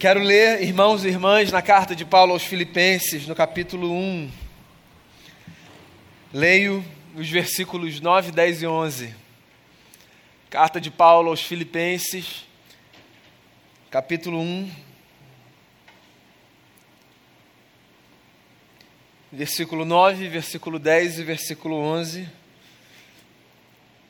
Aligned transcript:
Quero 0.00 0.20
ler, 0.20 0.62
irmãos 0.62 1.04
e 1.04 1.08
irmãs, 1.08 1.52
na 1.52 1.60
carta 1.60 1.94
de 1.94 2.06
Paulo 2.06 2.32
aos 2.32 2.42
Filipenses, 2.42 3.26
no 3.26 3.34
capítulo 3.34 3.92
1. 3.92 4.30
Leio 6.32 6.82
os 7.14 7.28
versículos 7.28 8.00
9, 8.00 8.32
10 8.32 8.62
e 8.62 8.66
11. 8.66 9.14
Carta 10.48 10.80
de 10.80 10.90
Paulo 10.90 11.28
aos 11.28 11.42
Filipenses, 11.42 12.46
capítulo 13.90 14.40
1. 14.40 14.70
Versículo 19.30 19.84
9, 19.84 20.28
versículo 20.28 20.78
10 20.78 21.18
e 21.18 21.24
versículo 21.24 21.76
11. 21.76 22.26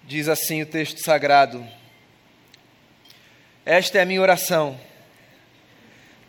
Diz 0.04 0.28
assim 0.28 0.62
o 0.62 0.66
texto 0.66 1.02
sagrado: 1.02 1.66
Esta 3.66 3.98
é 3.98 4.02
a 4.02 4.06
minha 4.06 4.22
oração 4.22 4.78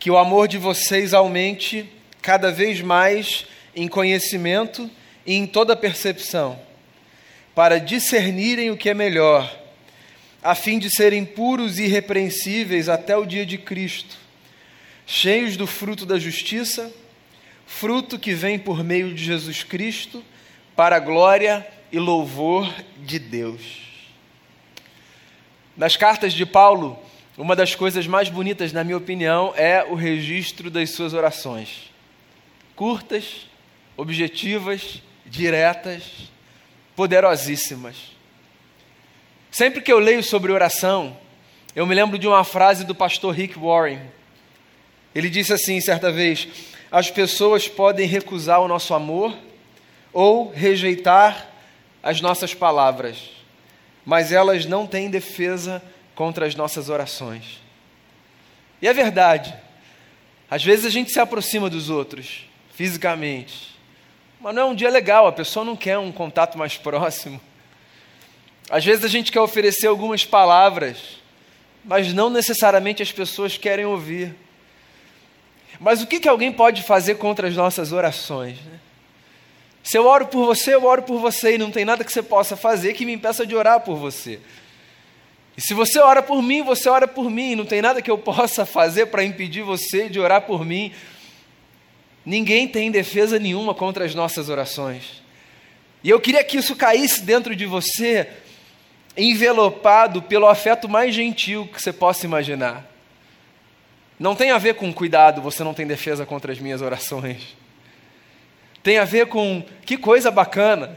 que 0.02 0.10
o 0.10 0.18
amor 0.18 0.48
de 0.48 0.58
vocês 0.58 1.14
aumente 1.14 1.88
cada 2.20 2.50
vez 2.50 2.80
mais 2.80 3.46
em 3.72 3.86
conhecimento 3.86 4.90
e 5.24 5.34
em 5.34 5.46
toda 5.46 5.76
percepção, 5.76 6.58
para 7.54 7.78
discernirem 7.78 8.68
o 8.68 8.76
que 8.76 8.90
é 8.90 8.94
melhor, 8.94 9.56
a 10.42 10.56
fim 10.56 10.80
de 10.80 10.90
serem 10.90 11.24
puros 11.24 11.78
e 11.78 11.84
irrepreensíveis 11.84 12.88
até 12.88 13.16
o 13.16 13.24
dia 13.24 13.46
de 13.46 13.56
Cristo, 13.56 14.16
cheios 15.06 15.56
do 15.56 15.68
fruto 15.68 16.04
da 16.04 16.18
justiça, 16.18 16.92
fruto 17.64 18.18
que 18.18 18.34
vem 18.34 18.58
por 18.58 18.82
meio 18.82 19.14
de 19.14 19.24
Jesus 19.24 19.62
Cristo, 19.62 20.24
para 20.74 20.96
a 20.96 20.98
glória 21.00 21.64
e 21.92 22.00
louvor 22.00 22.68
de 22.98 23.20
Deus. 23.20 23.62
Nas 25.76 25.96
cartas 25.96 26.32
de 26.32 26.44
Paulo, 26.44 26.98
uma 27.42 27.56
das 27.56 27.74
coisas 27.74 28.06
mais 28.06 28.28
bonitas, 28.28 28.72
na 28.72 28.84
minha 28.84 28.96
opinião, 28.96 29.52
é 29.56 29.82
o 29.82 29.96
registro 29.96 30.70
das 30.70 30.90
suas 30.90 31.12
orações. 31.12 31.90
Curtas, 32.76 33.48
objetivas, 33.96 35.02
diretas, 35.26 36.30
poderosíssimas. 36.94 37.96
Sempre 39.50 39.80
que 39.80 39.92
eu 39.92 39.98
leio 39.98 40.22
sobre 40.22 40.52
oração, 40.52 41.16
eu 41.74 41.84
me 41.84 41.96
lembro 41.96 42.16
de 42.16 42.28
uma 42.28 42.44
frase 42.44 42.84
do 42.84 42.94
pastor 42.94 43.34
Rick 43.34 43.58
Warren. 43.58 43.98
Ele 45.12 45.28
disse 45.28 45.52
assim 45.52 45.80
certa 45.80 46.12
vez: 46.12 46.46
As 46.92 47.10
pessoas 47.10 47.66
podem 47.66 48.06
recusar 48.06 48.60
o 48.60 48.68
nosso 48.68 48.94
amor 48.94 49.36
ou 50.12 50.48
rejeitar 50.48 51.50
as 52.04 52.20
nossas 52.20 52.54
palavras, 52.54 53.16
mas 54.06 54.30
elas 54.30 54.64
não 54.64 54.86
têm 54.86 55.10
defesa 55.10 55.82
contra 56.22 56.46
as 56.46 56.54
nossas 56.54 56.88
orações. 56.88 57.60
E 58.80 58.86
é 58.86 58.92
verdade, 58.92 59.52
às 60.48 60.62
vezes 60.62 60.86
a 60.86 60.88
gente 60.88 61.10
se 61.10 61.18
aproxima 61.18 61.68
dos 61.68 61.90
outros, 61.90 62.44
fisicamente, 62.72 63.76
mas 64.40 64.54
não 64.54 64.62
é 64.62 64.64
um 64.66 64.74
dia 64.74 64.88
legal, 64.88 65.26
a 65.26 65.32
pessoa 65.32 65.64
não 65.64 65.74
quer 65.74 65.98
um 65.98 66.12
contato 66.12 66.56
mais 66.56 66.76
próximo. 66.76 67.40
Às 68.70 68.84
vezes 68.84 69.04
a 69.04 69.08
gente 69.08 69.32
quer 69.32 69.40
oferecer 69.40 69.88
algumas 69.88 70.24
palavras, 70.24 71.18
mas 71.84 72.14
não 72.14 72.30
necessariamente 72.30 73.02
as 73.02 73.10
pessoas 73.10 73.58
querem 73.58 73.84
ouvir. 73.84 74.32
Mas 75.80 76.02
o 76.02 76.06
que, 76.06 76.20
que 76.20 76.28
alguém 76.28 76.52
pode 76.52 76.84
fazer 76.84 77.16
contra 77.16 77.48
as 77.48 77.56
nossas 77.56 77.90
orações? 77.90 78.60
Né? 78.60 78.78
Se 79.82 79.98
eu 79.98 80.06
oro 80.06 80.28
por 80.28 80.46
você, 80.46 80.72
eu 80.72 80.84
oro 80.84 81.02
por 81.02 81.18
você, 81.18 81.56
e 81.56 81.58
não 81.58 81.72
tem 81.72 81.84
nada 81.84 82.04
que 82.04 82.12
você 82.12 82.22
possa 82.22 82.56
fazer 82.56 82.94
que 82.94 83.04
me 83.04 83.12
impeça 83.12 83.44
de 83.44 83.56
orar 83.56 83.80
por 83.80 83.96
você. 83.96 84.38
E 85.56 85.60
se 85.60 85.74
você 85.74 85.98
ora 85.98 86.22
por 86.22 86.42
mim, 86.42 86.62
você 86.62 86.88
ora 86.88 87.06
por 87.06 87.30
mim. 87.30 87.54
Não 87.54 87.64
tem 87.64 87.82
nada 87.82 88.00
que 88.00 88.10
eu 88.10 88.18
possa 88.18 88.64
fazer 88.64 89.06
para 89.06 89.24
impedir 89.24 89.62
você 89.62 90.08
de 90.08 90.18
orar 90.18 90.42
por 90.42 90.64
mim. 90.64 90.92
Ninguém 92.24 92.68
tem 92.68 92.90
defesa 92.90 93.38
nenhuma 93.38 93.74
contra 93.74 94.04
as 94.04 94.14
nossas 94.14 94.48
orações. 94.48 95.22
E 96.04 96.10
eu 96.10 96.20
queria 96.20 96.42
que 96.42 96.56
isso 96.56 96.74
caísse 96.74 97.22
dentro 97.22 97.54
de 97.54 97.66
você, 97.66 98.28
envelopado 99.16 100.22
pelo 100.22 100.46
afeto 100.46 100.88
mais 100.88 101.14
gentil 101.14 101.68
que 101.72 101.80
você 101.80 101.92
possa 101.92 102.26
imaginar. 102.26 102.88
Não 104.18 104.34
tem 104.34 104.50
a 104.50 104.58
ver 104.58 104.74
com 104.74 104.92
cuidado, 104.92 105.42
você 105.42 105.64
não 105.64 105.74
tem 105.74 105.86
defesa 105.86 106.24
contra 106.24 106.52
as 106.52 106.58
minhas 106.58 106.80
orações. 106.80 107.56
Tem 108.82 108.98
a 108.98 109.04
ver 109.04 109.26
com 109.26 109.64
que 109.84 109.96
coisa 109.96 110.30
bacana 110.30 110.96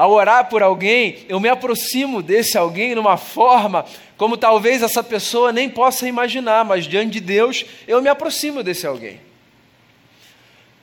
ao 0.00 0.12
orar 0.12 0.48
por 0.48 0.62
alguém, 0.62 1.26
eu 1.28 1.38
me 1.38 1.50
aproximo 1.50 2.22
desse 2.22 2.56
alguém 2.56 2.94
numa 2.94 3.18
forma 3.18 3.84
como 4.16 4.34
talvez 4.34 4.82
essa 4.82 5.04
pessoa 5.04 5.52
nem 5.52 5.68
possa 5.68 6.08
imaginar, 6.08 6.64
mas 6.64 6.86
diante 6.86 7.10
de 7.10 7.20
Deus 7.20 7.66
eu 7.86 8.00
me 8.00 8.08
aproximo 8.08 8.62
desse 8.62 8.86
alguém. 8.86 9.20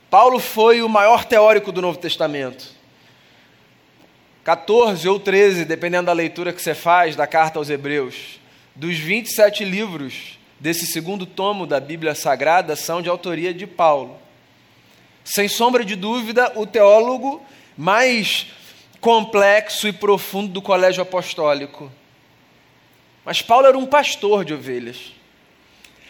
Paulo 0.08 0.38
foi 0.38 0.82
o 0.82 0.88
maior 0.88 1.24
teórico 1.24 1.72
do 1.72 1.82
Novo 1.82 1.98
Testamento. 1.98 2.68
14 4.44 5.08
ou 5.08 5.18
13, 5.18 5.64
dependendo 5.64 6.06
da 6.06 6.12
leitura 6.12 6.52
que 6.52 6.62
você 6.62 6.72
faz 6.72 7.16
da 7.16 7.26
carta 7.26 7.58
aos 7.58 7.68
Hebreus, 7.68 8.38
dos 8.72 8.96
27 8.98 9.64
livros 9.64 10.38
desse 10.60 10.86
segundo 10.86 11.26
tomo 11.26 11.66
da 11.66 11.80
Bíblia 11.80 12.14
Sagrada 12.14 12.76
são 12.76 13.02
de 13.02 13.08
autoria 13.08 13.52
de 13.52 13.66
Paulo. 13.66 14.16
Sem 15.24 15.48
sombra 15.48 15.84
de 15.84 15.96
dúvida, 15.96 16.52
o 16.54 16.64
teólogo 16.64 17.42
mais 17.76 18.46
complexo 19.00 19.86
e 19.86 19.92
profundo 19.92 20.52
do 20.52 20.62
colégio 20.62 21.02
apostólico. 21.02 21.90
Mas 23.24 23.42
Paulo 23.42 23.66
era 23.66 23.78
um 23.78 23.86
pastor 23.86 24.44
de 24.44 24.54
ovelhas. 24.54 25.12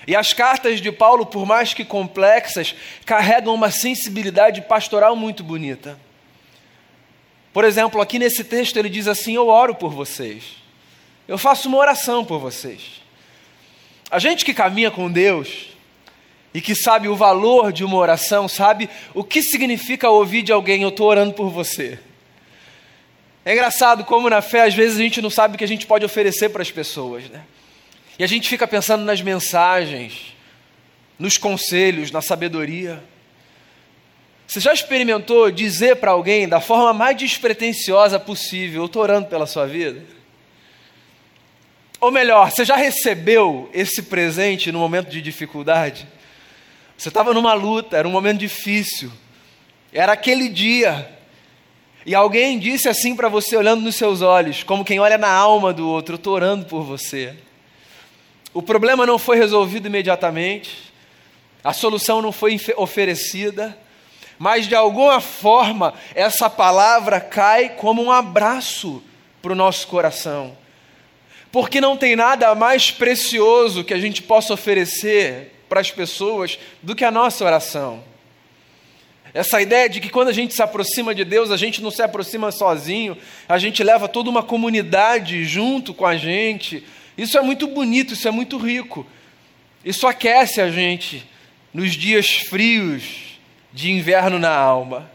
E 0.06 0.16
as 0.16 0.32
cartas 0.32 0.80
de 0.80 0.90
Paulo, 0.90 1.26
por 1.26 1.44
mais 1.44 1.74
que 1.74 1.84
complexas, 1.84 2.74
carregam 3.04 3.52
uma 3.52 3.70
sensibilidade 3.70 4.62
pastoral 4.62 5.14
muito 5.14 5.42
bonita. 5.44 5.98
Por 7.52 7.64
exemplo, 7.64 8.00
aqui 8.00 8.18
nesse 8.18 8.44
texto 8.44 8.76
ele 8.76 8.88
diz 8.88 9.06
assim: 9.06 9.34
Eu 9.34 9.48
oro 9.48 9.74
por 9.74 9.92
vocês. 9.92 10.44
Eu 11.26 11.36
faço 11.36 11.68
uma 11.68 11.78
oração 11.78 12.24
por 12.24 12.38
vocês. 12.38 13.02
A 14.10 14.18
gente 14.18 14.44
que 14.44 14.54
caminha 14.54 14.90
com 14.90 15.10
Deus 15.10 15.66
e 16.54 16.60
que 16.62 16.74
sabe 16.74 17.08
o 17.08 17.16
valor 17.16 17.70
de 17.70 17.84
uma 17.84 17.96
oração, 17.96 18.48
sabe 18.48 18.88
o 19.12 19.22
que 19.22 19.42
significa 19.42 20.08
ouvir 20.08 20.42
de 20.42 20.52
alguém: 20.52 20.82
Eu 20.82 20.88
estou 20.88 21.08
orando 21.08 21.34
por 21.34 21.50
você. 21.50 21.98
É 23.44 23.52
engraçado 23.52 24.04
como 24.04 24.28
na 24.28 24.42
fé, 24.42 24.62
às 24.62 24.74
vezes, 24.74 24.98
a 24.98 25.02
gente 25.02 25.22
não 25.22 25.30
sabe 25.30 25.54
o 25.54 25.58
que 25.58 25.64
a 25.64 25.68
gente 25.68 25.86
pode 25.86 26.04
oferecer 26.04 26.48
para 26.50 26.62
as 26.62 26.70
pessoas, 26.70 27.28
né? 27.30 27.42
E 28.18 28.24
a 28.24 28.26
gente 28.26 28.48
fica 28.48 28.66
pensando 28.66 29.04
nas 29.04 29.22
mensagens, 29.22 30.34
nos 31.18 31.38
conselhos, 31.38 32.10
na 32.10 32.20
sabedoria. 32.20 33.02
Você 34.46 34.60
já 34.60 34.72
experimentou 34.72 35.50
dizer 35.50 35.96
para 35.96 36.10
alguém 36.10 36.48
da 36.48 36.60
forma 36.60 36.92
mais 36.92 37.16
despretensiosa 37.16 38.18
possível: 38.18 38.82
Eu 38.82 38.86
estou 38.86 39.02
orando 39.02 39.28
pela 39.28 39.46
sua 39.46 39.66
vida? 39.66 40.02
Ou 42.00 42.10
melhor, 42.10 42.50
você 42.50 42.64
já 42.64 42.76
recebeu 42.76 43.68
esse 43.72 44.02
presente 44.02 44.70
no 44.70 44.78
momento 44.78 45.10
de 45.10 45.20
dificuldade? 45.20 46.06
Você 46.96 47.08
estava 47.08 47.32
numa 47.32 47.54
luta, 47.54 47.96
era 47.96 48.06
um 48.06 48.10
momento 48.10 48.38
difícil, 48.38 49.12
era 49.92 50.12
aquele 50.12 50.48
dia 50.48 51.17
e 52.08 52.14
alguém 52.14 52.58
disse 52.58 52.88
assim 52.88 53.14
para 53.14 53.28
você, 53.28 53.54
olhando 53.54 53.82
nos 53.82 53.96
seus 53.96 54.22
olhos, 54.22 54.62
como 54.62 54.82
quem 54.82 54.98
olha 54.98 55.18
na 55.18 55.28
alma 55.28 55.74
do 55.74 55.86
outro: 55.86 56.14
Eu 56.14 56.16
estou 56.16 56.32
orando 56.32 56.64
por 56.64 56.82
você. 56.82 57.36
O 58.54 58.62
problema 58.62 59.04
não 59.04 59.18
foi 59.18 59.36
resolvido 59.36 59.88
imediatamente, 59.88 60.90
a 61.62 61.74
solução 61.74 62.22
não 62.22 62.32
foi 62.32 62.58
oferecida, 62.78 63.76
mas 64.38 64.66
de 64.66 64.74
alguma 64.74 65.20
forma 65.20 65.92
essa 66.14 66.48
palavra 66.48 67.20
cai 67.20 67.68
como 67.76 68.02
um 68.02 68.10
abraço 68.10 69.02
para 69.42 69.52
o 69.52 69.54
nosso 69.54 69.86
coração. 69.86 70.56
Porque 71.52 71.78
não 71.78 71.94
tem 71.94 72.16
nada 72.16 72.54
mais 72.54 72.90
precioso 72.90 73.84
que 73.84 73.92
a 73.92 73.98
gente 73.98 74.22
possa 74.22 74.54
oferecer 74.54 75.62
para 75.68 75.82
as 75.82 75.90
pessoas 75.90 76.58
do 76.82 76.96
que 76.96 77.04
a 77.04 77.10
nossa 77.10 77.44
oração. 77.44 78.02
Essa 79.38 79.62
ideia 79.62 79.88
de 79.88 80.00
que 80.00 80.08
quando 80.08 80.30
a 80.30 80.32
gente 80.32 80.52
se 80.52 80.60
aproxima 80.60 81.14
de 81.14 81.24
Deus, 81.24 81.52
a 81.52 81.56
gente 81.56 81.80
não 81.80 81.92
se 81.92 82.02
aproxima 82.02 82.50
sozinho, 82.50 83.16
a 83.48 83.56
gente 83.56 83.84
leva 83.84 84.08
toda 84.08 84.28
uma 84.28 84.42
comunidade 84.42 85.44
junto 85.44 85.94
com 85.94 86.04
a 86.04 86.16
gente. 86.16 86.84
Isso 87.16 87.38
é 87.38 87.40
muito 87.40 87.68
bonito, 87.68 88.14
isso 88.14 88.26
é 88.26 88.32
muito 88.32 88.58
rico. 88.58 89.06
Isso 89.84 90.08
aquece 90.08 90.60
a 90.60 90.68
gente 90.72 91.24
nos 91.72 91.92
dias 91.92 92.38
frios 92.48 93.38
de 93.72 93.92
inverno 93.92 94.40
na 94.40 94.50
alma. 94.50 95.08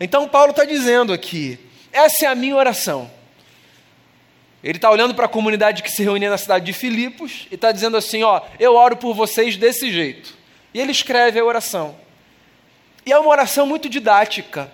Então, 0.00 0.26
Paulo 0.26 0.52
está 0.52 0.64
dizendo 0.64 1.12
aqui: 1.12 1.58
essa 1.92 2.24
é 2.24 2.28
a 2.28 2.34
minha 2.34 2.56
oração. 2.56 3.10
Ele 4.64 4.78
está 4.78 4.90
olhando 4.90 5.14
para 5.14 5.26
a 5.26 5.28
comunidade 5.28 5.82
que 5.82 5.92
se 5.92 6.02
reunia 6.02 6.30
na 6.30 6.38
cidade 6.38 6.64
de 6.64 6.72
Filipos 6.72 7.46
e 7.50 7.54
está 7.54 7.70
dizendo 7.70 7.98
assim: 7.98 8.22
Ó, 8.22 8.40
eu 8.58 8.74
oro 8.76 8.96
por 8.96 9.12
vocês 9.12 9.58
desse 9.58 9.92
jeito. 9.92 10.34
E 10.72 10.80
ele 10.80 10.90
escreve 10.90 11.38
a 11.38 11.44
oração. 11.44 12.08
E 13.04 13.12
é 13.12 13.18
uma 13.18 13.30
oração 13.30 13.66
muito 13.66 13.88
didática. 13.88 14.70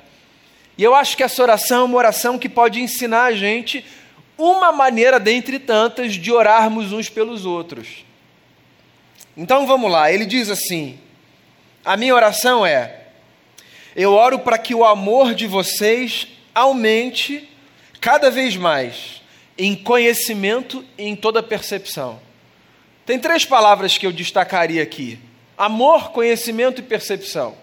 E 0.79 0.83
eu 0.83 0.95
acho 0.95 1.17
que 1.17 1.23
essa 1.23 1.43
oração 1.43 1.83
é 1.83 1.85
uma 1.85 1.99
oração 1.99 2.39
que 2.39 2.49
pode 2.49 2.81
ensinar 2.81 3.25
a 3.25 3.33
gente 3.33 3.85
uma 4.37 4.71
maneira 4.73 5.19
dentre 5.19 5.59
tantas 5.59 6.15
de 6.15 6.31
orarmos 6.33 6.93
uns 6.93 7.09
pelos 7.09 7.47
outros. 7.47 8.05
Então 9.37 9.67
vamos 9.67 9.91
lá, 9.91 10.13
ele 10.13 10.27
diz 10.27 10.51
assim: 10.51 10.99
a 11.85 11.97
minha 11.97 12.15
oração 12.15 12.65
é, 12.65 13.01
eu 13.95 14.13
oro 14.13 14.39
para 14.39 14.59
que 14.59 14.75
o 14.75 14.85
amor 14.85 15.35
de 15.35 15.47
vocês 15.47 16.27
aumente 16.55 17.49
cada 18.01 18.31
vez 18.31 18.57
mais 18.57 19.23
em 19.59 19.75
conhecimento 19.75 20.85
e 20.99 21.05
em 21.05 21.17
toda 21.17 21.43
percepção. 21.43 22.21
Tem 23.07 23.19
três 23.19 23.45
palavras 23.45 23.97
que 23.97 24.07
eu 24.07 24.13
destacaria 24.13 24.83
aqui: 24.83 25.19
amor, 25.57 26.11
conhecimento 26.11 26.81
e 26.81 26.85
percepção. 26.85 27.57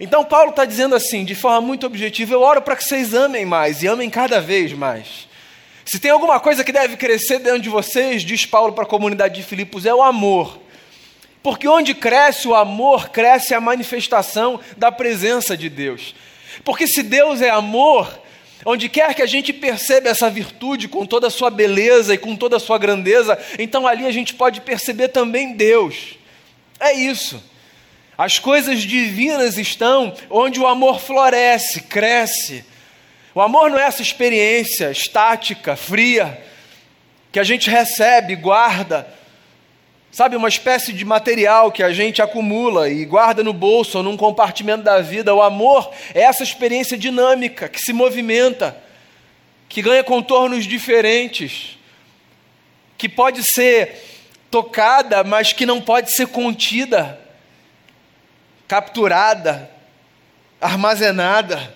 Então, 0.00 0.24
Paulo 0.24 0.50
está 0.50 0.64
dizendo 0.64 0.94
assim, 0.94 1.24
de 1.24 1.34
forma 1.34 1.60
muito 1.60 1.86
objetiva: 1.86 2.34
eu 2.34 2.40
oro 2.40 2.62
para 2.62 2.76
que 2.76 2.84
vocês 2.84 3.14
amem 3.14 3.44
mais 3.44 3.82
e 3.82 3.86
amem 3.86 4.08
cada 4.10 4.40
vez 4.40 4.72
mais. 4.72 5.28
Se 5.84 5.98
tem 5.98 6.10
alguma 6.10 6.38
coisa 6.38 6.64
que 6.64 6.72
deve 6.72 6.96
crescer 6.96 7.38
dentro 7.38 7.60
de 7.60 7.68
vocês, 7.68 8.22
diz 8.22 8.46
Paulo 8.46 8.72
para 8.72 8.84
a 8.84 8.86
comunidade 8.86 9.34
de 9.34 9.42
Filipos, 9.42 9.84
é 9.84 9.94
o 9.94 10.02
amor. 10.02 10.60
Porque 11.42 11.66
onde 11.66 11.92
cresce 11.92 12.46
o 12.46 12.54
amor, 12.54 13.08
cresce 13.08 13.52
a 13.52 13.60
manifestação 13.60 14.60
da 14.76 14.92
presença 14.92 15.56
de 15.56 15.68
Deus. 15.68 16.14
Porque 16.64 16.86
se 16.86 17.02
Deus 17.02 17.42
é 17.42 17.50
amor, 17.50 18.20
onde 18.64 18.88
quer 18.88 19.12
que 19.14 19.22
a 19.22 19.26
gente 19.26 19.52
perceba 19.52 20.08
essa 20.08 20.30
virtude 20.30 20.86
com 20.86 21.04
toda 21.04 21.26
a 21.26 21.30
sua 21.30 21.50
beleza 21.50 22.14
e 22.14 22.18
com 22.18 22.36
toda 22.36 22.56
a 22.56 22.60
sua 22.60 22.78
grandeza, 22.78 23.36
então 23.58 23.86
ali 23.86 24.06
a 24.06 24.12
gente 24.12 24.34
pode 24.34 24.60
perceber 24.60 25.08
também 25.08 25.54
Deus. 25.54 26.16
É 26.78 26.92
isso. 26.92 27.42
As 28.16 28.38
coisas 28.38 28.82
divinas 28.82 29.56
estão 29.56 30.14
onde 30.28 30.60
o 30.60 30.66
amor 30.66 31.00
floresce, 31.00 31.80
cresce. 31.82 32.64
O 33.34 33.40
amor 33.40 33.70
não 33.70 33.78
é 33.78 33.84
essa 33.84 34.02
experiência 34.02 34.90
estática, 34.90 35.74
fria, 35.74 36.42
que 37.30 37.40
a 37.40 37.44
gente 37.44 37.70
recebe, 37.70 38.36
guarda, 38.36 39.08
sabe, 40.10 40.36
uma 40.36 40.48
espécie 40.48 40.92
de 40.92 41.02
material 41.02 41.72
que 41.72 41.82
a 41.82 41.90
gente 41.90 42.20
acumula 42.20 42.90
e 42.90 43.06
guarda 43.06 43.42
no 43.42 43.54
bolso 43.54 43.96
ou 43.96 44.04
num 44.04 44.18
compartimento 44.18 44.84
da 44.84 45.00
vida. 45.00 45.34
O 45.34 45.40
amor 45.40 45.90
é 46.14 46.20
essa 46.20 46.42
experiência 46.42 46.98
dinâmica 46.98 47.70
que 47.70 47.80
se 47.80 47.94
movimenta, 47.94 48.76
que 49.66 49.80
ganha 49.80 50.04
contornos 50.04 50.66
diferentes, 50.66 51.78
que 52.98 53.08
pode 53.08 53.42
ser 53.42 54.04
tocada, 54.50 55.24
mas 55.24 55.54
que 55.54 55.64
não 55.64 55.80
pode 55.80 56.10
ser 56.12 56.26
contida, 56.26 57.18
capturada, 58.72 59.70
armazenada. 60.58 61.74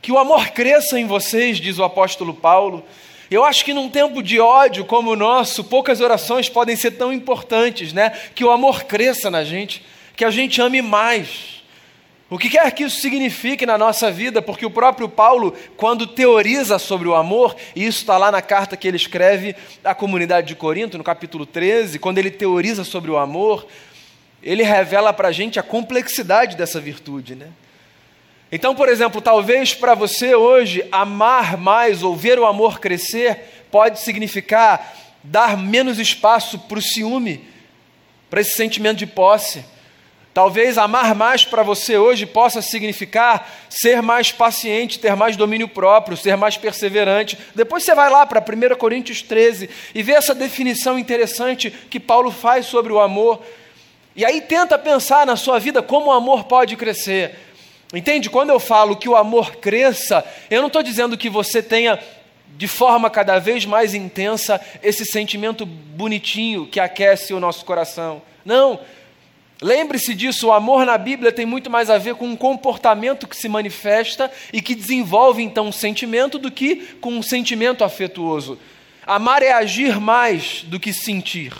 Que 0.00 0.12
o 0.12 0.18
amor 0.18 0.50
cresça 0.50 1.00
em 1.00 1.04
vocês, 1.04 1.58
diz 1.58 1.80
o 1.80 1.82
apóstolo 1.82 2.32
Paulo. 2.32 2.84
Eu 3.28 3.42
acho 3.42 3.64
que 3.64 3.74
num 3.74 3.88
tempo 3.88 4.22
de 4.22 4.38
ódio 4.38 4.84
como 4.84 5.10
o 5.10 5.16
nosso, 5.16 5.64
poucas 5.64 6.00
orações 6.00 6.48
podem 6.48 6.76
ser 6.76 6.92
tão 6.92 7.12
importantes, 7.12 7.92
né? 7.92 8.10
Que 8.36 8.44
o 8.44 8.52
amor 8.52 8.84
cresça 8.84 9.32
na 9.32 9.42
gente, 9.42 9.84
que 10.14 10.24
a 10.24 10.30
gente 10.30 10.62
ame 10.62 10.80
mais. 10.80 11.64
O 12.30 12.38
que 12.38 12.50
quer 12.50 12.70
que 12.70 12.84
isso 12.84 13.00
signifique 13.00 13.66
na 13.66 13.76
nossa 13.76 14.08
vida, 14.08 14.40
porque 14.40 14.64
o 14.64 14.70
próprio 14.70 15.08
Paulo, 15.08 15.54
quando 15.76 16.06
teoriza 16.06 16.78
sobre 16.78 17.08
o 17.08 17.16
amor, 17.16 17.56
e 17.74 17.84
isso 17.84 17.98
está 17.98 18.16
lá 18.16 18.30
na 18.30 18.40
carta 18.40 18.76
que 18.76 18.86
ele 18.86 18.96
escreve 18.96 19.56
à 19.82 19.92
comunidade 19.92 20.46
de 20.46 20.54
Corinto, 20.54 20.96
no 20.96 21.02
capítulo 21.02 21.44
13, 21.44 21.98
quando 21.98 22.18
ele 22.18 22.30
teoriza 22.30 22.84
sobre 22.84 23.10
o 23.10 23.16
amor, 23.16 23.66
ele 24.42 24.62
revela 24.62 25.12
para 25.12 25.28
a 25.28 25.32
gente 25.32 25.58
a 25.58 25.62
complexidade 25.62 26.56
dessa 26.56 26.80
virtude, 26.80 27.34
né? 27.34 27.48
Então, 28.50 28.74
por 28.74 28.88
exemplo, 28.88 29.20
talvez 29.20 29.74
para 29.74 29.94
você 29.94 30.34
hoje 30.34 30.86
amar 30.92 31.56
mais 31.56 32.02
ou 32.02 32.14
ver 32.14 32.38
o 32.38 32.46
amor 32.46 32.78
crescer 32.78 33.64
pode 33.70 34.00
significar 34.00 34.94
dar 35.22 35.56
menos 35.58 35.98
espaço 35.98 36.58
para 36.60 36.78
o 36.78 36.82
ciúme, 36.82 37.44
para 38.30 38.40
esse 38.40 38.52
sentimento 38.52 38.98
de 38.98 39.06
posse. 39.06 39.64
Talvez 40.32 40.76
amar 40.76 41.14
mais 41.14 41.44
para 41.44 41.62
você 41.62 41.96
hoje 41.96 42.26
possa 42.26 42.60
significar 42.60 43.50
ser 43.70 44.02
mais 44.02 44.30
paciente, 44.30 44.98
ter 44.98 45.16
mais 45.16 45.34
domínio 45.34 45.66
próprio, 45.66 46.16
ser 46.16 46.36
mais 46.36 46.58
perseverante. 46.58 47.38
Depois 47.54 47.82
você 47.82 47.94
vai 47.94 48.10
lá 48.10 48.26
para 48.26 48.40
1 48.40 48.76
Coríntios 48.76 49.22
13 49.22 49.70
e 49.94 50.02
vê 50.02 50.12
essa 50.12 50.34
definição 50.34 50.98
interessante 50.98 51.70
que 51.70 51.98
Paulo 51.98 52.30
faz 52.30 52.66
sobre 52.66 52.92
o 52.92 53.00
amor. 53.00 53.42
E 54.16 54.24
aí 54.24 54.40
tenta 54.40 54.78
pensar 54.78 55.26
na 55.26 55.36
sua 55.36 55.58
vida 55.58 55.82
como 55.82 56.06
o 56.06 56.12
amor 56.12 56.44
pode 56.44 56.74
crescer. 56.74 57.38
Entende? 57.92 58.30
Quando 58.30 58.50
eu 58.50 58.58
falo 58.58 58.96
que 58.96 59.08
o 59.08 59.14
amor 59.14 59.56
cresça, 59.56 60.24
eu 60.50 60.60
não 60.60 60.68
estou 60.68 60.82
dizendo 60.82 61.16
que 61.16 61.28
você 61.28 61.62
tenha 61.62 61.98
de 62.56 62.66
forma 62.66 63.10
cada 63.10 63.38
vez 63.38 63.66
mais 63.66 63.94
intensa 63.94 64.60
esse 64.82 65.04
sentimento 65.04 65.66
bonitinho 65.66 66.66
que 66.66 66.80
aquece 66.80 67.34
o 67.34 67.40
nosso 67.40 67.64
coração. 67.64 68.22
Não. 68.44 68.80
Lembre-se 69.60 70.14
disso, 70.14 70.48
o 70.48 70.52
amor 70.52 70.84
na 70.84 70.98
Bíblia 70.98 71.32
tem 71.32 71.46
muito 71.46 71.70
mais 71.70 71.88
a 71.88 71.96
ver 71.96 72.14
com 72.14 72.26
um 72.26 72.36
comportamento 72.36 73.26
que 73.26 73.36
se 73.36 73.48
manifesta 73.48 74.30
e 74.52 74.60
que 74.60 74.74
desenvolve 74.74 75.42
então 75.42 75.68
um 75.68 75.72
sentimento 75.72 76.38
do 76.38 76.50
que 76.50 76.76
com 77.00 77.10
um 77.10 77.22
sentimento 77.22 77.84
afetuoso. 77.84 78.58
Amar 79.06 79.42
é 79.42 79.52
agir 79.52 80.00
mais 80.00 80.62
do 80.64 80.80
que 80.80 80.92
sentir. 80.92 81.52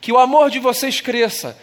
Que 0.00 0.12
o 0.12 0.18
amor 0.18 0.50
de 0.50 0.58
vocês 0.58 1.00
cresça 1.00 1.56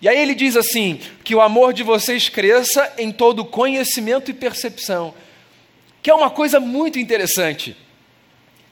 e 0.00 0.08
aí 0.08 0.18
ele 0.18 0.34
diz 0.34 0.56
assim: 0.56 1.00
que 1.24 1.34
o 1.34 1.40
amor 1.40 1.72
de 1.72 1.82
vocês 1.82 2.28
cresça 2.28 2.92
em 2.96 3.10
todo 3.10 3.44
conhecimento 3.44 4.30
e 4.30 4.34
percepção, 4.34 5.12
que 6.02 6.10
é 6.10 6.14
uma 6.14 6.30
coisa 6.30 6.58
muito 6.58 6.98
interessante. 6.98 7.76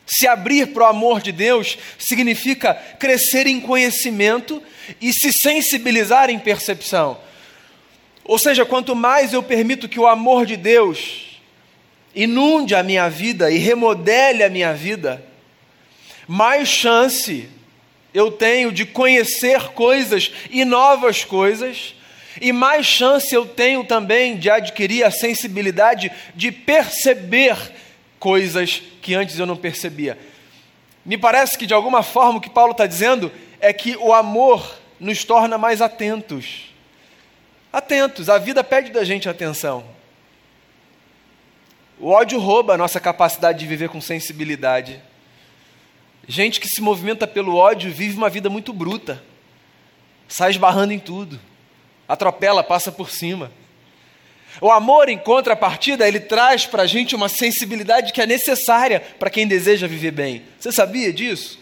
Se 0.06 0.26
abrir 0.26 0.68
para 0.68 0.84
o 0.84 0.86
amor 0.86 1.20
de 1.20 1.30
Deus 1.30 1.78
significa 1.96 2.74
crescer 2.74 3.46
em 3.46 3.60
conhecimento 3.60 4.60
e 5.00 5.12
se 5.12 5.32
sensibilizar 5.32 6.30
em 6.30 6.38
percepção. 6.38 7.18
Ou 8.24 8.36
seja, 8.36 8.66
quanto 8.66 8.96
mais 8.96 9.32
eu 9.32 9.42
permito 9.42 9.88
que 9.88 10.00
o 10.00 10.08
amor 10.08 10.46
de 10.46 10.56
Deus 10.56 11.40
inunde 12.12 12.74
a 12.74 12.82
minha 12.82 13.08
vida 13.08 13.52
e 13.52 13.58
remodele 13.58 14.42
a 14.42 14.50
minha 14.50 14.74
vida, 14.74 15.24
mais 16.26 16.68
chance 16.68 17.48
eu 18.12 18.30
tenho 18.30 18.72
de 18.72 18.84
conhecer 18.84 19.70
coisas 19.70 20.32
e 20.50 20.64
novas 20.64 21.24
coisas, 21.24 21.94
e 22.40 22.52
mais 22.52 22.86
chance 22.86 23.34
eu 23.34 23.46
tenho 23.46 23.84
também 23.84 24.36
de 24.36 24.48
adquirir 24.48 25.04
a 25.04 25.10
sensibilidade 25.10 26.10
de 26.34 26.50
perceber 26.50 27.56
coisas 28.18 28.82
que 29.00 29.14
antes 29.14 29.38
eu 29.38 29.46
não 29.46 29.56
percebia. 29.56 30.18
Me 31.04 31.16
parece 31.16 31.56
que 31.56 31.66
de 31.66 31.74
alguma 31.74 32.02
forma 32.02 32.38
o 32.38 32.40
que 32.40 32.50
Paulo 32.50 32.72
está 32.72 32.86
dizendo 32.86 33.32
é 33.60 33.72
que 33.72 33.96
o 33.96 34.12
amor 34.12 34.78
nos 34.98 35.24
torna 35.24 35.56
mais 35.56 35.80
atentos. 35.80 36.70
Atentos, 37.72 38.28
a 38.28 38.36
vida 38.38 38.62
pede 38.62 38.90
da 38.90 39.04
gente 39.04 39.28
atenção. 39.28 39.84
O 41.98 42.08
ódio 42.08 42.38
rouba 42.38 42.74
a 42.74 42.78
nossa 42.78 42.98
capacidade 42.98 43.58
de 43.58 43.66
viver 43.66 43.88
com 43.88 44.00
sensibilidade. 44.00 45.00
Gente 46.30 46.60
que 46.60 46.68
se 46.68 46.80
movimenta 46.80 47.26
pelo 47.26 47.56
ódio 47.56 47.90
vive 47.90 48.16
uma 48.16 48.30
vida 48.30 48.48
muito 48.48 48.72
bruta, 48.72 49.20
sai 50.28 50.52
esbarrando 50.52 50.92
em 50.92 50.98
tudo, 51.00 51.40
atropela, 52.06 52.62
passa 52.62 52.92
por 52.92 53.10
cima. 53.10 53.50
O 54.60 54.70
amor, 54.70 55.08
em 55.08 55.18
contrapartida, 55.18 56.06
ele 56.06 56.20
traz 56.20 56.66
para 56.66 56.84
a 56.84 56.86
gente 56.86 57.16
uma 57.16 57.28
sensibilidade 57.28 58.12
que 58.12 58.22
é 58.22 58.26
necessária 58.28 59.00
para 59.18 59.28
quem 59.28 59.44
deseja 59.44 59.88
viver 59.88 60.12
bem. 60.12 60.44
Você 60.56 60.70
sabia 60.70 61.12
disso? 61.12 61.58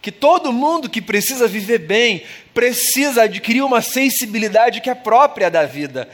Que 0.00 0.12
todo 0.12 0.52
mundo 0.52 0.88
que 0.88 1.02
precisa 1.02 1.48
viver 1.48 1.78
bem 1.78 2.22
precisa 2.54 3.24
adquirir 3.24 3.62
uma 3.62 3.82
sensibilidade 3.82 4.80
que 4.80 4.88
é 4.88 4.94
própria 4.94 5.50
da 5.50 5.66
vida. 5.66 6.08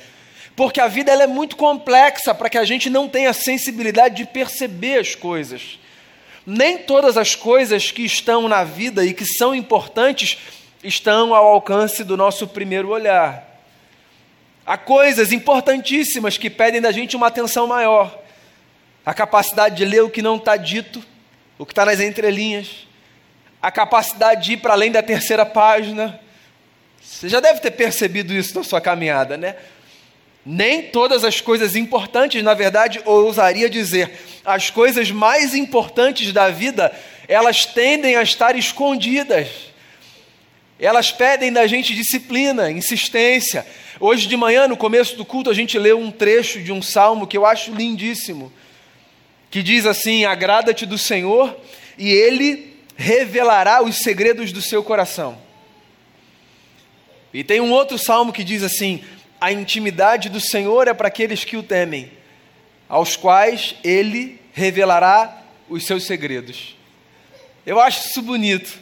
Porque 0.56 0.80
a 0.80 0.88
vida 0.88 1.12
ela 1.12 1.24
é 1.24 1.26
muito 1.26 1.56
complexa 1.56 2.34
para 2.34 2.48
que 2.48 2.56
a 2.56 2.64
gente 2.64 2.88
não 2.88 3.06
tenha 3.06 3.34
sensibilidade 3.34 4.16
de 4.16 4.24
perceber 4.24 4.98
as 4.98 5.14
coisas. 5.14 5.78
Nem 6.46 6.78
todas 6.78 7.16
as 7.16 7.34
coisas 7.34 7.90
que 7.90 8.02
estão 8.04 8.48
na 8.48 8.64
vida 8.64 9.04
e 9.04 9.12
que 9.12 9.24
são 9.24 9.54
importantes 9.54 10.38
estão 10.82 11.34
ao 11.34 11.46
alcance 11.46 12.02
do 12.02 12.16
nosso 12.16 12.48
primeiro 12.48 12.88
olhar. 12.88 13.46
Há 14.64 14.78
coisas 14.78 15.32
importantíssimas 15.32 16.38
que 16.38 16.48
pedem 16.48 16.80
da 16.80 16.92
gente 16.92 17.16
uma 17.16 17.26
atenção 17.26 17.66
maior. 17.66 18.18
A 19.04 19.12
capacidade 19.12 19.76
de 19.76 19.84
ler 19.84 20.02
o 20.02 20.10
que 20.10 20.22
não 20.22 20.36
está 20.36 20.56
dito, 20.56 21.02
o 21.58 21.66
que 21.66 21.72
está 21.72 21.84
nas 21.84 22.00
entrelinhas. 22.00 22.86
A 23.60 23.70
capacidade 23.70 24.44
de 24.44 24.52
ir 24.52 24.56
para 24.58 24.72
além 24.72 24.90
da 24.90 25.02
terceira 25.02 25.44
página. 25.44 26.20
Você 27.00 27.28
já 27.28 27.40
deve 27.40 27.60
ter 27.60 27.72
percebido 27.72 28.32
isso 28.32 28.54
na 28.56 28.64
sua 28.64 28.80
caminhada, 28.80 29.36
né? 29.36 29.56
Nem 30.44 30.82
todas 30.82 31.24
as 31.24 31.40
coisas 31.40 31.76
importantes, 31.76 32.42
na 32.42 32.54
verdade, 32.54 33.00
ousaria 33.04 33.68
dizer, 33.68 34.10
as 34.44 34.70
coisas 34.70 35.10
mais 35.10 35.54
importantes 35.54 36.32
da 36.32 36.48
vida, 36.48 36.92
elas 37.28 37.66
tendem 37.66 38.16
a 38.16 38.22
estar 38.22 38.56
escondidas. 38.56 39.48
Elas 40.78 41.12
pedem 41.12 41.52
da 41.52 41.66
gente 41.66 41.94
disciplina, 41.94 42.70
insistência. 42.70 43.66
Hoje 44.00 44.26
de 44.26 44.36
manhã, 44.36 44.66
no 44.66 44.78
começo 44.78 45.14
do 45.14 45.26
culto, 45.26 45.50
a 45.50 45.54
gente 45.54 45.78
leu 45.78 45.98
um 45.98 46.10
trecho 46.10 46.62
de 46.62 46.72
um 46.72 46.80
salmo 46.80 47.26
que 47.26 47.36
eu 47.36 47.44
acho 47.44 47.74
lindíssimo, 47.74 48.50
que 49.50 49.62
diz 49.62 49.84
assim: 49.84 50.24
Agrada-te 50.24 50.86
do 50.86 50.96
Senhor, 50.96 51.54
e 51.98 52.08
Ele 52.08 52.78
revelará 52.96 53.82
os 53.82 53.96
segredos 53.96 54.52
do 54.52 54.62
seu 54.62 54.82
coração. 54.82 55.36
E 57.32 57.44
tem 57.44 57.60
um 57.60 57.70
outro 57.70 57.98
salmo 57.98 58.32
que 58.32 58.42
diz 58.42 58.62
assim: 58.62 59.04
A 59.40 59.52
intimidade 59.52 60.28
do 60.28 60.40
Senhor 60.40 60.86
é 60.86 60.94
para 60.94 61.08
aqueles 61.08 61.44
que 61.44 61.56
o 61.56 61.62
temem, 61.62 62.12
aos 62.88 63.16
quais 63.16 63.74
ele 63.82 64.40
revelará 64.52 65.42
os 65.68 65.86
seus 65.86 66.04
segredos. 66.04 66.76
Eu 67.64 67.80
acho 67.80 68.06
isso 68.08 68.20
bonito. 68.20 68.78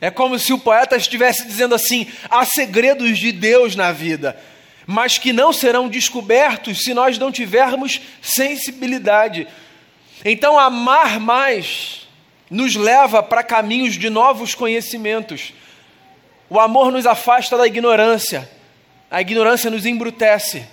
É 0.00 0.10
como 0.10 0.38
se 0.38 0.52
o 0.52 0.58
poeta 0.58 0.96
estivesse 0.96 1.46
dizendo 1.46 1.74
assim: 1.74 2.06
há 2.28 2.44
segredos 2.44 3.18
de 3.18 3.32
Deus 3.32 3.74
na 3.76 3.92
vida, 3.92 4.36
mas 4.86 5.18
que 5.18 5.32
não 5.32 5.52
serão 5.52 5.88
descobertos 5.88 6.82
se 6.82 6.92
nós 6.92 7.18
não 7.18 7.32
tivermos 7.32 8.00
sensibilidade. 8.20 9.46
Então, 10.24 10.58
amar 10.58 11.18
mais 11.18 12.06
nos 12.50 12.74
leva 12.76 13.22
para 13.22 13.42
caminhos 13.42 13.94
de 13.94 14.10
novos 14.10 14.54
conhecimentos. 14.54 15.54
O 16.50 16.60
amor 16.60 16.92
nos 16.92 17.06
afasta 17.06 17.56
da 17.56 17.66
ignorância, 17.66 18.48
a 19.12 19.20
ignorância 19.20 19.70
nos 19.70 19.84
embrutece. 19.84 20.64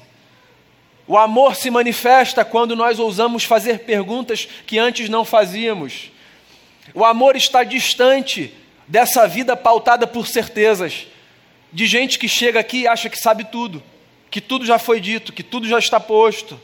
O 1.06 1.18
amor 1.18 1.58
se 1.58 1.70
manifesta 1.70 2.46
quando 2.46 2.74
nós 2.74 2.98
ousamos 2.98 3.44
fazer 3.44 3.80
perguntas 3.80 4.48
que 4.66 4.80
antes 4.80 5.10
não 5.10 5.26
fazíamos. 5.26 6.10
O 6.94 7.04
amor 7.04 7.36
está 7.36 7.66
distante 7.66 8.54
dessa 8.88 9.28
vida 9.28 9.58
pautada 9.58 10.08
por 10.08 10.26
certezas, 10.26 11.06
de 11.74 11.86
gente 11.86 12.18
que 12.18 12.30
chega 12.30 12.62
aqui 12.62 12.84
e 12.84 12.88
acha 12.88 13.10
que 13.10 13.20
sabe 13.20 13.44
tudo, 13.44 13.84
que 14.32 14.40
tudo 14.40 14.66
já 14.66 14.80
foi 14.80 15.02
dito, 15.02 15.34
que 15.34 15.44
tudo 15.44 15.68
já 15.68 15.78
está 15.78 16.00
posto. 16.00 16.58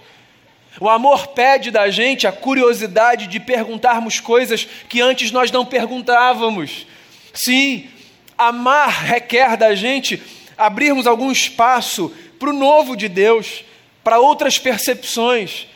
O 0.80 0.88
amor 0.88 1.28
pede 1.28 1.72
da 1.72 1.90
gente 1.90 2.26
a 2.26 2.32
curiosidade 2.32 3.28
de 3.28 3.38
perguntarmos 3.38 4.22
coisas 4.22 4.66
que 4.88 5.02
antes 5.02 5.30
nós 5.30 5.52
não 5.52 5.66
perguntávamos. 5.66 6.88
Sim, 7.34 7.90
amar 8.38 8.90
requer 8.90 9.58
da 9.58 9.76
gente 9.76 10.24
abrirmos 10.58 11.08
algum 11.08 11.32
espaço 11.32 12.14
para 12.40 12.50
o 12.50 12.54
novo 12.54 12.96
de 12.96 13.08
Deus 13.08 13.64
para 14.04 14.20
outras 14.20 14.60
percepções 14.60 15.68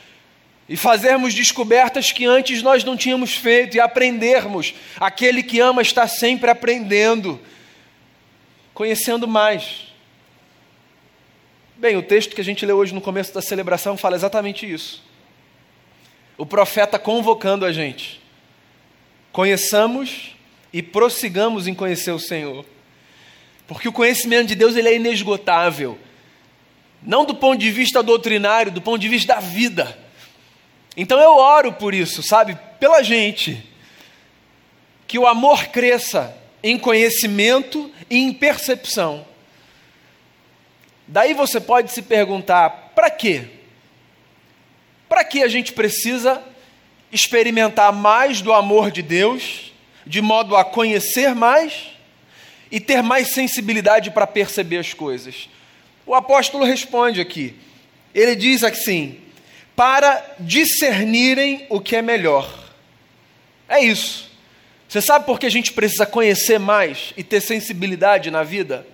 e 0.69 0.77
fazermos 0.77 1.33
descobertas 1.33 2.11
que 2.11 2.25
antes 2.25 2.61
nós 2.61 2.83
não 2.83 2.95
tínhamos 2.95 3.33
feito 3.33 3.75
e 3.75 3.79
aprendermos. 3.79 4.75
Aquele 4.99 5.41
que 5.41 5.59
ama 5.59 5.81
está 5.81 6.07
sempre 6.07 6.51
aprendendo, 6.51 7.39
conhecendo 8.71 9.27
mais. 9.27 9.87
Bem, 11.75 11.97
o 11.97 12.03
texto 12.03 12.35
que 12.35 12.41
a 12.41 12.43
gente 12.43 12.65
leu 12.65 12.77
hoje 12.77 12.93
no 12.93 13.01
começo 13.01 13.33
da 13.33 13.41
celebração 13.41 13.97
fala 13.97 14.15
exatamente 14.15 14.71
isso. 14.71 15.03
O 16.37 16.45
profeta 16.45 16.99
convocando 16.99 17.65
a 17.65 17.71
gente. 17.71 18.21
Conheçamos 19.31 20.35
e 20.71 20.83
prossigamos 20.83 21.67
em 21.67 21.73
conhecer 21.73 22.11
o 22.11 22.19
Senhor. 22.19 22.63
Porque 23.69 23.87
o 23.87 23.93
conhecimento 23.93 24.47
de 24.47 24.55
Deus 24.55 24.75
ele 24.75 24.89
é 24.89 24.95
inesgotável. 24.95 25.95
Não 27.03 27.23
do 27.23 27.35
ponto 27.35 27.59
de 27.59 27.69
vista 27.69 28.01
doutrinário, 28.01 28.71
do 28.71 28.81
ponto 28.81 28.97
de 28.97 29.07
vista 29.07 29.35
da 29.35 29.39
vida. 29.39 29.95
Então 30.97 31.19
eu 31.19 31.35
oro 31.37 31.71
por 31.73 31.93
isso, 31.93 32.23
sabe? 32.23 32.57
Pela 32.79 33.03
gente. 33.03 33.63
Que 35.07 35.19
o 35.19 35.27
amor 35.27 35.67
cresça 35.67 36.35
em 36.63 36.79
conhecimento 36.79 37.91
e 38.09 38.17
em 38.17 38.33
percepção. 38.33 39.23
Daí 41.07 41.35
você 41.35 41.61
pode 41.61 41.91
se 41.91 42.01
perguntar: 42.01 42.91
para 42.95 43.11
quê? 43.11 43.49
Para 45.07 45.23
que 45.23 45.43
a 45.43 45.47
gente 45.47 45.73
precisa 45.73 46.41
experimentar 47.11 47.93
mais 47.93 48.41
do 48.41 48.51
amor 48.51 48.89
de 48.89 49.03
Deus, 49.03 49.71
de 50.07 50.23
modo 50.23 50.57
a 50.57 50.65
conhecer 50.65 51.35
mais 51.35 51.98
e 52.71 52.79
ter 52.79 53.01
mais 53.01 53.29
sensibilidade 53.29 54.11
para 54.11 54.27
perceber 54.27 54.77
as 54.77 54.93
coisas? 54.93 55.49
O 56.05 56.15
apóstolo 56.15 56.65
responde 56.65 57.21
aqui. 57.21 57.55
Ele 58.13 58.35
diz 58.35 58.63
assim: 58.63 59.19
para 59.75 60.35
discernirem 60.39 61.65
o 61.69 61.79
que 61.79 61.95
é 61.95 62.01
melhor. 62.01 62.69
É 63.67 63.79
isso. 63.79 64.29
Você 64.87 65.01
sabe 65.01 65.25
por 65.25 65.39
que 65.39 65.45
a 65.45 65.51
gente 65.51 65.71
precisa 65.71 66.05
conhecer 66.05 66.59
mais 66.59 67.13
e 67.15 67.23
ter 67.23 67.39
sensibilidade 67.39 68.31
na 68.31 68.43
vida? 68.43 68.85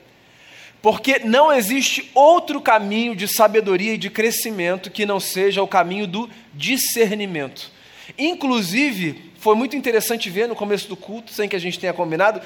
Porque 0.81 1.19
não 1.19 1.51
existe 1.51 2.11
outro 2.13 2.61
caminho 2.61 3.15
de 3.15 3.27
sabedoria 3.27 3.93
e 3.93 3.97
de 3.97 4.09
crescimento 4.09 4.91
que 4.91 5.05
não 5.05 5.19
seja 5.19 5.63
o 5.63 5.67
caminho 5.67 6.05
do 6.05 6.29
discernimento. 6.53 7.71
Inclusive, 8.17 9.31
foi 9.39 9.55
muito 9.55 9.75
interessante 9.75 10.29
ver 10.29 10.47
no 10.47 10.55
começo 10.55 10.87
do 10.87 10.95
culto, 10.95 11.31
sem 11.31 11.49
que 11.49 11.55
a 11.55 11.59
gente 11.59 11.79
tenha 11.79 11.93
combinado, 11.93 12.41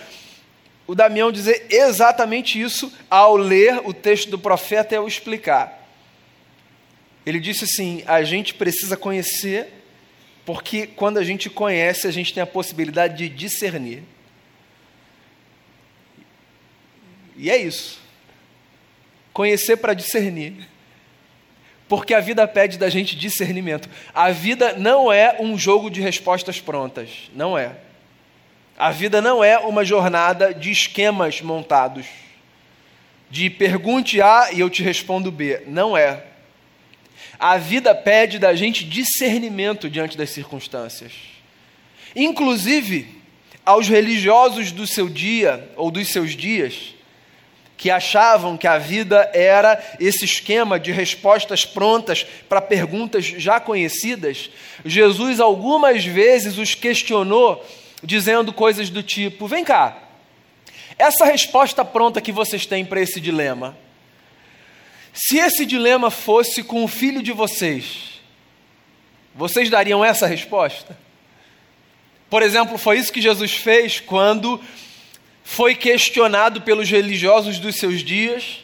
o 0.89 0.96
Damião 0.96 1.31
dizer 1.31 1.67
exatamente 1.69 2.60
isso 2.60 2.91
ao 3.08 3.38
ler 3.38 3.79
o 3.86 3.93
texto 3.93 4.27
do 4.31 4.39
profeta 4.39 4.96
e 4.96 4.98
ao 4.98 5.08
explicar. 5.08 5.88
Ele 7.24 7.39
disse 7.39 7.65
assim: 7.65 8.03
a 8.08 8.24
gente 8.24 8.55
precisa 8.55 8.98
conhecer, 8.98 9.67
porque 10.43 10.88
quando 10.88 11.19
a 11.19 11.24
gente 11.24 11.48
conhece, 11.48 12.08
a 12.08 12.12
gente 12.12 12.34
tem 12.34 12.41
a 12.41 12.48
possibilidade 12.48 13.17
de 13.17 13.29
discernir. 13.29 14.01
E 17.38 17.51
é 17.51 17.58
isso. 17.58 18.01
Conhecer 19.31 19.77
para 19.77 19.93
discernir. 19.93 20.67
Porque 21.88 22.15
a 22.15 22.19
vida 22.19 22.48
pede 22.48 22.79
da 22.79 22.89
gente 22.89 23.15
discernimento. 23.15 23.88
A 24.12 24.31
vida 24.31 24.74
não 24.74 25.13
é 25.13 25.38
um 25.39 25.55
jogo 25.55 25.91
de 25.91 26.01
respostas 26.01 26.60
prontas. 26.60 27.29
Não 27.36 27.55
é. 27.55 27.75
A 28.79 28.91
vida 28.91 29.21
não 29.21 29.43
é 29.43 29.57
uma 29.57 29.83
jornada 29.83 30.53
de 30.53 30.71
esquemas 30.71 31.41
montados, 31.41 32.05
de 33.29 33.50
pergunte 33.50 34.21
A 34.21 34.53
e 34.53 34.62
eu 34.62 34.69
te 34.69 34.81
respondo 34.81 35.29
B. 35.29 35.63
Não 35.67 35.98
é. 35.98 36.24
A 37.38 37.57
vida 37.57 37.93
pede 37.93 38.39
da 38.39 38.55
gente 38.55 38.86
discernimento 38.86 39.89
diante 39.89 40.17
das 40.17 40.29
circunstâncias. 40.29 41.12
Inclusive, 42.15 43.21
aos 43.65 43.89
religiosos 43.89 44.71
do 44.71 44.88
seu 44.88 45.09
dia 45.09 45.69
ou 45.75 45.91
dos 45.91 46.07
seus 46.07 46.31
dias, 46.31 46.95
que 47.75 47.91
achavam 47.91 48.57
que 48.57 48.67
a 48.67 48.77
vida 48.77 49.29
era 49.33 49.77
esse 50.00 50.24
esquema 50.24 50.79
de 50.79 50.93
respostas 50.93 51.65
prontas 51.65 52.25
para 52.48 52.62
perguntas 52.62 53.25
já 53.25 53.59
conhecidas, 53.59 54.50
Jesus 54.86 55.41
algumas 55.41 56.05
vezes 56.05 56.57
os 56.57 56.74
questionou 56.75 57.62
dizendo 58.03 58.53
coisas 58.53 58.89
do 58.89 59.03
tipo: 59.03 59.48
vem 59.48 59.63
cá, 59.63 59.98
essa 60.98 61.25
resposta 61.25 61.84
pronta 61.86 62.22
que 62.22 62.32
vocês 62.32 62.65
têm 62.65 62.86
para 62.86 63.01
esse 63.01 63.20
dilema, 63.20 63.77
se 65.13 65.38
esse 65.38 65.65
dilema 65.65 66.10
fosse 66.12 66.63
com 66.63 66.84
o 66.84 66.88
filho 66.88 67.22
de 67.22 67.32
vocês, 67.32 68.22
vocês 69.36 69.70
dariam 69.70 70.03
essa 70.03 70.27
resposta? 70.27 70.98
Por 72.29 72.44
exemplo, 72.44 72.77
foi 72.77 73.00
isso 73.00 73.12
que 73.12 73.22
Jesus 73.22 73.53
fez 73.53 74.00
quando 74.00 74.62
foi 75.44 75.74
questionado 75.74 76.62
pelos 76.62 76.89
religiosos 76.89 77.58
dos 77.58 77.77
seus 77.77 78.03
dias, 78.03 78.63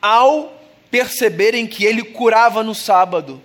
ao 0.00 0.56
perceberem 0.90 1.66
que 1.66 1.84
ele 1.84 2.04
curava 2.04 2.62
no 2.62 2.74
sábado. 2.74 3.42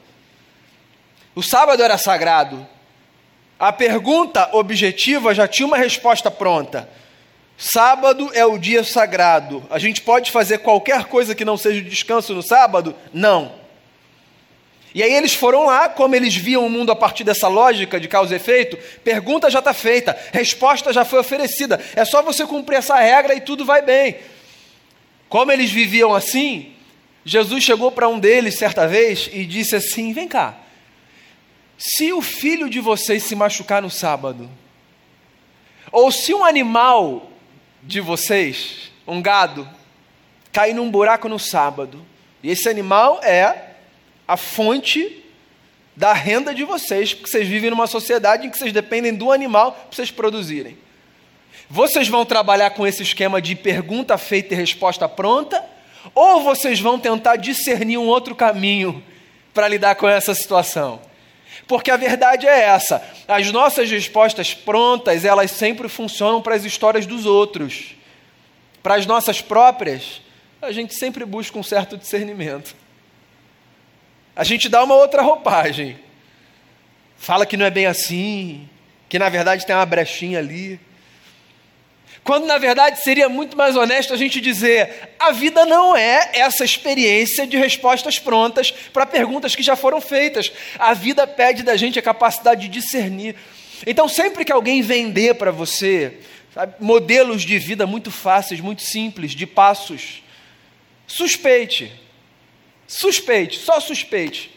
O 1.33 1.41
sábado 1.41 1.81
era 1.81 1.97
sagrado, 1.97 2.67
a 3.59 3.71
pergunta 3.71 4.49
objetiva 4.53 5.33
já 5.33 5.47
tinha 5.47 5.67
uma 5.67 5.77
resposta 5.77 6.29
pronta. 6.29 6.89
Sábado 7.57 8.29
é 8.33 8.45
o 8.45 8.57
dia 8.57 8.83
sagrado. 8.83 9.65
A 9.69 9.79
gente 9.79 10.01
pode 10.01 10.29
fazer 10.29 10.59
qualquer 10.59 11.05
coisa 11.05 11.33
que 11.33 11.45
não 11.45 11.57
seja 11.57 11.81
descanso 11.81 12.33
no 12.33 12.43
sábado? 12.43 12.93
Não. 13.13 13.53
E 14.93 15.03
aí 15.03 15.13
eles 15.13 15.33
foram 15.33 15.65
lá, 15.65 15.89
como 15.89 16.15
eles 16.15 16.35
viam 16.35 16.65
o 16.65 16.69
mundo 16.69 16.91
a 16.91 16.95
partir 16.95 17.25
dessa 17.25 17.47
lógica 17.47 17.99
de 17.99 18.07
causa 18.07 18.33
e 18.33 18.37
efeito, 18.37 18.77
pergunta 19.03 19.49
já 19.49 19.59
está 19.59 19.73
feita, 19.73 20.17
resposta 20.31 20.93
já 20.93 21.03
foi 21.03 21.19
oferecida. 21.19 21.81
É 21.95 22.05
só 22.05 22.21
você 22.21 22.45
cumprir 22.45 22.77
essa 22.77 22.95
regra 22.95 23.35
e 23.35 23.41
tudo 23.41 23.65
vai 23.65 23.81
bem. 23.81 24.17
Como 25.27 25.51
eles 25.51 25.69
viviam 25.69 26.13
assim, 26.13 26.73
Jesus 27.25 27.63
chegou 27.63 27.91
para 27.91 28.07
um 28.07 28.19
deles 28.19 28.55
certa 28.55 28.87
vez 28.87 29.29
e 29.33 29.45
disse 29.45 29.75
assim: 29.75 30.13
Vem 30.13 30.29
cá, 30.29 30.57
se 31.77 32.13
o 32.13 32.21
filho 32.21 32.69
de 32.69 32.79
vocês 32.79 33.23
se 33.23 33.35
machucar 33.35 33.81
no 33.81 33.89
sábado, 33.89 34.49
ou 35.91 36.11
se 36.11 36.33
um 36.33 36.43
animal 36.43 37.31
de 37.83 38.01
vocês, 38.01 38.91
um 39.07 39.21
gado, 39.21 39.67
cair 40.51 40.73
num 40.73 40.89
buraco 40.89 41.27
no 41.27 41.39
sábado, 41.39 42.05
e 42.41 42.49
esse 42.49 42.69
animal 42.69 43.19
é 43.23 43.71
a 44.27 44.37
fonte 44.37 45.23
da 45.95 46.13
renda 46.13 46.53
de 46.53 46.63
vocês, 46.63 47.13
porque 47.13 47.29
vocês 47.29 47.47
vivem 47.47 47.69
numa 47.69 47.87
sociedade 47.87 48.45
em 48.45 48.49
que 48.49 48.57
vocês 48.57 48.73
dependem 48.73 49.13
do 49.13 49.31
animal 49.31 49.71
para 49.71 49.95
vocês 49.95 50.11
produzirem. 50.11 50.77
Vocês 51.69 52.07
vão 52.07 52.25
trabalhar 52.25 52.71
com 52.71 52.85
esse 52.85 53.01
esquema 53.01 53.41
de 53.41 53.55
pergunta 53.55 54.17
feita 54.17 54.53
e 54.53 54.57
resposta 54.57 55.07
pronta, 55.07 55.63
ou 56.13 56.41
vocês 56.41 56.79
vão 56.79 56.99
tentar 56.99 57.37
discernir 57.37 57.97
um 57.97 58.07
outro 58.07 58.35
caminho 58.35 59.03
para 59.53 59.67
lidar 59.67 59.95
com 59.95 60.07
essa 60.07 60.35
situação? 60.35 60.99
Porque 61.67 61.91
a 61.91 61.97
verdade 61.97 62.47
é 62.47 62.61
essa: 62.61 63.03
as 63.27 63.51
nossas 63.51 63.89
respostas 63.89 64.53
prontas, 64.53 65.25
elas 65.25 65.51
sempre 65.51 65.89
funcionam 65.89 66.41
para 66.41 66.55
as 66.55 66.63
histórias 66.63 67.05
dos 67.05 67.25
outros. 67.25 67.95
Para 68.83 68.95
as 68.95 69.05
nossas 69.05 69.41
próprias, 69.41 70.21
a 70.61 70.71
gente 70.71 70.93
sempre 70.93 71.25
busca 71.25 71.57
um 71.57 71.63
certo 71.63 71.97
discernimento. 71.97 72.75
A 74.35 74.43
gente 74.43 74.69
dá 74.69 74.83
uma 74.83 74.95
outra 74.95 75.21
roupagem. 75.21 75.97
Fala 77.17 77.45
que 77.45 77.57
não 77.57 77.65
é 77.65 77.71
bem 77.71 77.85
assim, 77.85 78.69
que 79.07 79.17
na 79.17 79.29
verdade 79.29 79.65
tem 79.65 79.75
uma 79.75 79.85
brechinha 79.85 80.39
ali. 80.39 80.79
Quando 82.25 82.47
na 82.47 82.57
verdade 82.57 83.03
seria 83.03 83.29
muito 83.29 83.55
mais 83.55 83.77
honesto 83.77 84.11
a 84.11 84.17
gente 84.17 84.41
dizer: 84.41 85.11
a 85.19 85.31
vida 85.31 85.63
não 85.63 85.95
é 85.95 86.31
essa 86.33 86.65
experiência 86.65 87.45
de 87.45 87.55
respostas 87.55 88.17
prontas 88.17 88.71
para 88.71 89.05
perguntas 89.05 89.55
que 89.55 89.61
já 89.61 89.75
foram 89.75 90.01
feitas. 90.01 90.51
A 90.79 90.95
vida 90.95 91.27
pede 91.27 91.61
da 91.61 91.77
gente 91.77 91.99
a 91.99 92.01
capacidade 92.01 92.61
de 92.61 92.67
discernir. 92.67 93.35
Então, 93.85 94.09
sempre 94.09 94.43
que 94.43 94.51
alguém 94.51 94.81
vender 94.81 95.35
para 95.35 95.51
você 95.51 96.17
sabe, 96.51 96.73
modelos 96.79 97.43
de 97.43 97.59
vida 97.59 97.85
muito 97.85 98.09
fáceis, 98.09 98.59
muito 98.59 98.81
simples, 98.81 99.33
de 99.33 99.45
passos, 99.45 100.23
suspeite. 101.05 101.93
Suspeite, 102.87 103.59
só 103.59 103.79
suspeite. 103.79 104.49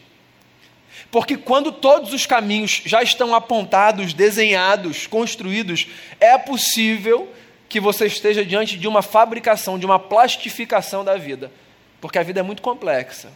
Porque 1.11 1.37
quando 1.37 1.71
todos 1.71 2.13
os 2.13 2.25
caminhos 2.25 2.81
já 2.83 3.03
estão 3.03 3.35
apontados, 3.35 4.11
desenhados, 4.11 5.05
construídos, 5.05 5.85
é 6.19 6.35
possível 6.35 7.31
que 7.69 7.79
você 7.79 8.07
esteja 8.07 8.43
diante 8.43 8.77
de 8.77 8.87
uma 8.87 9.03
fabricação, 9.03 9.77
de 9.77 9.85
uma 9.85 9.99
plastificação 9.99 11.05
da 11.05 11.15
vida, 11.15 11.51
porque 12.01 12.17
a 12.17 12.23
vida 12.23 12.39
é 12.39 12.43
muito 12.43 12.63
complexa. 12.63 13.31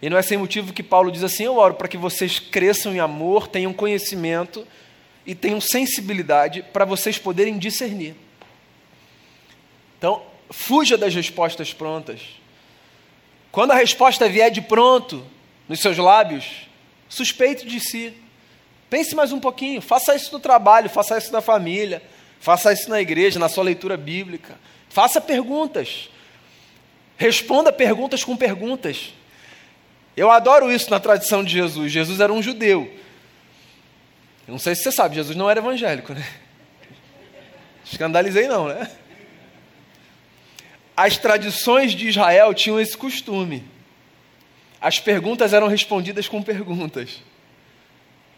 E 0.00 0.10
não 0.10 0.16
é 0.16 0.22
sem 0.22 0.38
motivo 0.38 0.72
que 0.72 0.82
Paulo 0.82 1.12
diz 1.12 1.22
assim: 1.22 1.44
Eu 1.44 1.56
oro 1.56 1.74
para 1.74 1.86
que 1.86 1.98
vocês 1.98 2.38
cresçam 2.38 2.92
em 2.92 2.98
amor, 2.98 3.46
tenham 3.46 3.72
conhecimento 3.72 4.66
e 5.24 5.34
tenham 5.34 5.60
sensibilidade 5.60 6.62
para 6.72 6.84
vocês 6.84 7.18
poderem 7.18 7.58
discernir. 7.58 8.16
Então, 9.98 10.22
fuja 10.50 10.98
das 10.98 11.14
respostas 11.14 11.72
prontas. 11.72 12.20
Quando 13.52 13.70
a 13.70 13.76
resposta 13.76 14.28
vier 14.28 14.50
de 14.50 14.62
pronto 14.62 15.24
nos 15.68 15.80
seus 15.80 15.98
lábios, 15.98 16.66
suspeite 17.08 17.66
de 17.66 17.78
si. 17.78 18.14
Pense 18.90 19.14
mais 19.14 19.30
um 19.30 19.38
pouquinho, 19.38 19.80
faça 19.80 20.14
isso 20.14 20.32
no 20.32 20.40
trabalho, 20.40 20.90
faça 20.90 21.16
isso 21.16 21.32
na 21.32 21.40
família, 21.40 22.02
Faça 22.42 22.72
isso 22.72 22.90
na 22.90 23.00
igreja, 23.00 23.38
na 23.38 23.48
sua 23.48 23.62
leitura 23.62 23.96
bíblica. 23.96 24.58
Faça 24.88 25.20
perguntas. 25.20 26.10
Responda 27.16 27.72
perguntas 27.72 28.24
com 28.24 28.36
perguntas. 28.36 29.14
Eu 30.16 30.28
adoro 30.28 30.68
isso 30.72 30.90
na 30.90 30.98
tradição 30.98 31.44
de 31.44 31.52
Jesus. 31.52 31.92
Jesus 31.92 32.18
era 32.18 32.32
um 32.32 32.42
judeu. 32.42 32.92
Eu 34.48 34.52
não 34.52 34.58
sei 34.58 34.74
se 34.74 34.82
você 34.82 34.90
sabe, 34.90 35.14
Jesus 35.14 35.36
não 35.36 35.48
era 35.48 35.60
evangélico, 35.60 36.12
né? 36.14 36.26
Escandalizei 37.84 38.48
não, 38.48 38.66
né? 38.66 38.90
As 40.96 41.16
tradições 41.16 41.92
de 41.92 42.08
Israel 42.08 42.52
tinham 42.52 42.80
esse 42.80 42.96
costume. 42.96 43.64
As 44.80 44.98
perguntas 44.98 45.52
eram 45.52 45.68
respondidas 45.68 46.26
com 46.26 46.42
perguntas. 46.42 47.22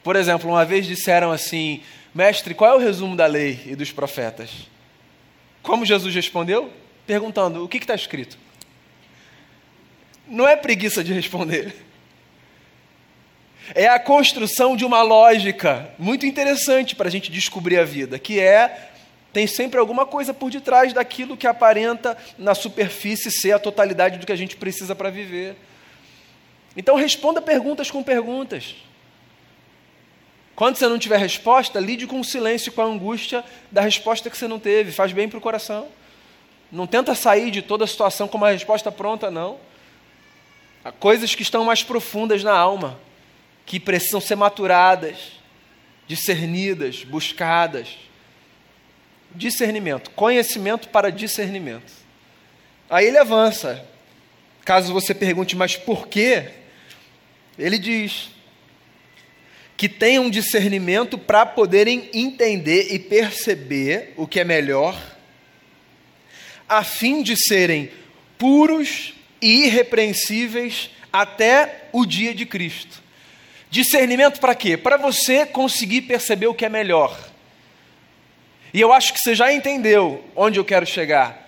Por 0.03 0.15
exemplo, 0.15 0.51
uma 0.51 0.67
vez 0.67 0.87
disseram 0.87 1.33
assim: 1.33 1.83
Mestre, 2.15 2.55
qual 2.55 2.73
é 2.73 2.75
o 2.77 2.79
resumo 2.79 3.17
da 3.17 3.27
lei 3.27 3.61
e 3.67 3.75
dos 3.75 3.91
profetas? 3.91 4.69
Como 5.63 5.85
Jesus 5.85 6.15
respondeu? 6.15 6.71
Perguntando: 7.07 7.65
O 7.65 7.69
que 7.69 7.79
está 7.79 7.95
escrito? 7.95 8.39
Não 10.29 10.49
é 10.49 10.55
preguiça 10.55 11.03
de 11.03 11.13
responder. 11.13 11.75
É 13.75 13.89
a 13.89 13.99
construção 13.99 14.77
de 14.77 14.85
uma 14.85 15.03
lógica 15.03 15.91
muito 15.99 16.27
interessante 16.27 16.95
para 16.95 17.09
a 17.09 17.11
gente 17.11 17.33
descobrir 17.33 17.79
a 17.79 17.85
vida, 17.85 18.19
que 18.19 18.39
é 18.39 18.91
tem 19.33 19.49
sempre 19.49 19.81
alguma 19.81 20.07
coisa 20.07 20.33
por 20.33 20.49
detrás 20.49 20.93
daquilo 20.93 21.37
que 21.37 21.47
aparenta 21.47 22.17
na 22.39 22.55
superfície 22.55 23.33
ser 23.33 23.51
a 23.51 23.59
totalidade 23.59 24.19
do 24.19 24.27
que 24.27 24.31
a 24.31 24.37
gente 24.37 24.57
precisa 24.57 24.95
para 24.95 25.11
viver. 25.11 25.57
Então 26.77 26.95
responda 26.95 27.43
perguntas 27.43 27.91
com 27.91 28.01
perguntas. 28.01 28.77
Quando 30.55 30.77
você 30.77 30.89
não 30.89 30.99
tiver 30.99 31.19
resposta, 31.19 31.81
lide 31.81 32.07
com 32.07 32.21
o 32.21 32.25
silêncio, 32.25 32.73
com 32.73 32.81
a 32.81 32.85
angústia 32.85 33.45
da 33.71 33.81
resposta 33.81 34.31
que 34.31 34.39
você 34.39 34.47
não 34.47 34.59
teve. 34.59 34.93
Faz 34.93 35.13
bem 35.13 35.29
para 35.29 35.39
o 35.39 35.41
coração. 35.41 35.89
Não 36.71 36.87
tenta 36.87 37.15
sair 37.15 37.51
de 37.51 37.63
toda 37.63 37.85
a 37.85 37.89
situação 37.89 38.29
com 38.29 38.37
uma 38.37 38.51
resposta 38.51 38.91
pronta, 38.93 39.31
não. 39.31 39.59
Há 40.85 40.93
coisas 40.93 41.35
que 41.35 41.43
estão 41.43 41.65
mais 41.65 41.83
profundas 41.83 42.45
na 42.45 42.53
alma, 42.53 43.01
que 43.67 43.81
precisam 43.81 44.21
ser 44.21 44.37
maturadas, 44.37 45.17
discernidas, 46.07 47.05
buscadas. 47.05 47.97
Discernimento, 49.35 50.11
conhecimento 50.11 50.89
para 50.89 51.11
discernimento. 51.11 51.93
Aí 52.89 53.07
ele 53.07 53.19
avança. 53.19 53.85
Caso 54.65 54.93
você 54.93 55.13
pergunte, 55.13 55.57
mas 55.57 55.77
por 55.77 56.07
quê? 56.07 56.51
Ele 57.59 57.79
diz: 57.79 58.31
que 59.77 59.89
tenham 59.89 60.31
discernimento 60.31 61.19
para 61.19 61.45
poderem 61.45 62.09
entender 62.13 62.95
e 62.95 62.99
perceber 62.99 64.15
o 64.17 64.27
que 64.27 64.41
é 64.41 64.45
melhor, 64.45 64.97
a 66.69 66.85
fim 66.85 67.23
de 67.23 67.37
serem 67.37 67.91
puros 68.39 69.15
e 69.41 69.67
irrepreensíveis 69.67 70.91
até 71.13 71.89
o 71.93 72.07
dia 72.07 72.35
de 72.35 72.47
Cristo. 72.47 73.03
Discernimento 73.71 74.41
para 74.41 74.55
quê? 74.55 74.77
Para 74.77 74.97
você 74.97 75.45
conseguir 75.45 76.03
perceber 76.03 76.47
o 76.47 76.55
que 76.55 76.65
é 76.65 76.69
melhor. 76.69 77.19
E 78.73 78.81
eu 78.81 78.93
acho 78.93 79.13
que 79.13 79.21
você 79.21 79.35
já 79.35 79.53
entendeu 79.53 80.25
onde 80.35 80.59
eu 80.59 80.65
quero 80.65 80.87
chegar. 80.87 81.45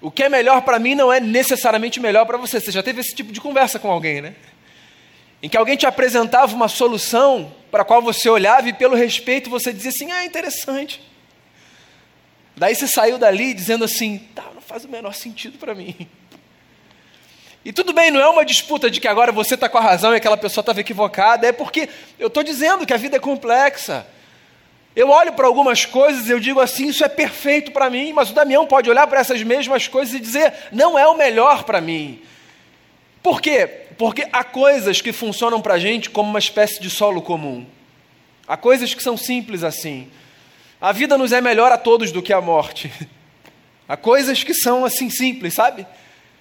O 0.00 0.10
que 0.10 0.22
é 0.22 0.28
melhor 0.28 0.62
para 0.62 0.78
mim 0.78 0.94
não 0.94 1.12
é 1.12 1.20
necessariamente 1.20 2.00
melhor 2.00 2.24
para 2.26 2.38
você. 2.38 2.60
Você 2.60 2.70
já 2.70 2.82
teve 2.82 3.00
esse 3.00 3.14
tipo 3.14 3.32
de 3.32 3.40
conversa 3.40 3.78
com 3.78 3.90
alguém, 3.90 4.20
né? 4.20 4.34
Em 5.42 5.48
que 5.48 5.56
alguém 5.56 5.76
te 5.76 5.86
apresentava 5.86 6.54
uma 6.54 6.68
solução 6.68 7.52
para 7.70 7.82
a 7.82 7.84
qual 7.84 8.02
você 8.02 8.28
olhava 8.28 8.68
e, 8.68 8.72
pelo 8.72 8.96
respeito, 8.96 9.48
você 9.48 9.72
dizia 9.72 9.90
assim: 9.90 10.10
ah, 10.10 10.24
interessante. 10.24 11.00
Daí 12.56 12.74
você 12.74 12.88
saiu 12.88 13.18
dali 13.18 13.54
dizendo 13.54 13.84
assim: 13.84 14.18
tá, 14.34 14.44
não 14.54 14.60
faz 14.60 14.84
o 14.84 14.88
menor 14.88 15.14
sentido 15.14 15.58
para 15.58 15.74
mim. 15.74 16.08
E 17.64 17.72
tudo 17.72 17.92
bem, 17.92 18.10
não 18.10 18.20
é 18.20 18.28
uma 18.28 18.44
disputa 18.44 18.90
de 18.90 19.00
que 19.00 19.06
agora 19.06 19.30
você 19.30 19.54
está 19.54 19.68
com 19.68 19.78
a 19.78 19.80
razão 19.80 20.12
e 20.12 20.16
aquela 20.16 20.36
pessoa 20.36 20.62
estava 20.62 20.80
equivocada, 20.80 21.46
é 21.46 21.52
porque 21.52 21.88
eu 22.18 22.28
estou 22.28 22.42
dizendo 22.42 22.86
que 22.86 22.94
a 22.94 22.96
vida 22.96 23.16
é 23.16 23.20
complexa. 23.20 24.06
Eu 24.96 25.10
olho 25.10 25.32
para 25.32 25.46
algumas 25.46 25.84
coisas 25.84 26.28
e 26.28 26.32
eu 26.32 26.40
digo 26.40 26.60
assim: 26.60 26.88
isso 26.88 27.04
é 27.04 27.08
perfeito 27.08 27.70
para 27.70 27.88
mim, 27.88 28.12
mas 28.12 28.30
o 28.30 28.34
Damião 28.34 28.66
pode 28.66 28.90
olhar 28.90 29.06
para 29.06 29.20
essas 29.20 29.42
mesmas 29.42 29.86
coisas 29.86 30.14
e 30.14 30.18
dizer: 30.18 30.52
não 30.72 30.98
é 30.98 31.06
o 31.06 31.16
melhor 31.16 31.62
para 31.62 31.80
mim. 31.80 32.20
Por 33.22 33.40
quê? 33.40 33.66
Porque 33.96 34.28
há 34.32 34.44
coisas 34.44 35.00
que 35.00 35.12
funcionam 35.12 35.60
para 35.60 35.74
a 35.74 35.78
gente 35.78 36.10
como 36.10 36.30
uma 36.30 36.38
espécie 36.38 36.80
de 36.80 36.88
solo 36.88 37.20
comum. 37.20 37.66
Há 38.46 38.56
coisas 38.56 38.94
que 38.94 39.02
são 39.02 39.16
simples 39.16 39.64
assim. 39.64 40.10
A 40.80 40.92
vida 40.92 41.18
nos 41.18 41.32
é 41.32 41.40
melhor 41.40 41.72
a 41.72 41.78
todos 41.78 42.12
do 42.12 42.22
que 42.22 42.32
a 42.32 42.40
morte. 42.40 42.90
Há 43.88 43.96
coisas 43.96 44.44
que 44.44 44.52
são 44.52 44.84
assim 44.84 45.08
simples, 45.08 45.54
sabe? 45.54 45.86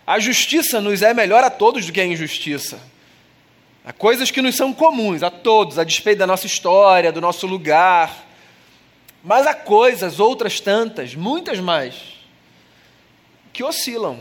A 0.06 0.20
justiça 0.20 0.82
nos 0.82 1.02
é 1.02 1.14
melhor 1.14 1.44
a 1.44 1.50
todos 1.50 1.86
do 1.86 1.94
que 1.94 2.02
a 2.02 2.06
injustiça. 2.06 2.78
Há 3.86 3.94
coisas 3.94 4.30
que 4.30 4.42
nos 4.42 4.56
são 4.56 4.74
comuns 4.74 5.24
a 5.24 5.30
todos, 5.30 5.80
a 5.80 5.84
despeito 5.86 6.20
da 6.20 6.28
nossa 6.28 6.46
história, 6.46 7.12
do 7.12 7.22
nosso 7.22 7.48
lugar. 7.48 8.26
Mas 9.24 9.48
há 9.48 9.54
coisas, 9.54 10.20
outras 10.20 10.60
tantas, 10.60 11.16
muitas 11.16 11.60
mais, 11.60 11.96
que 13.54 13.64
oscilam 13.64 14.20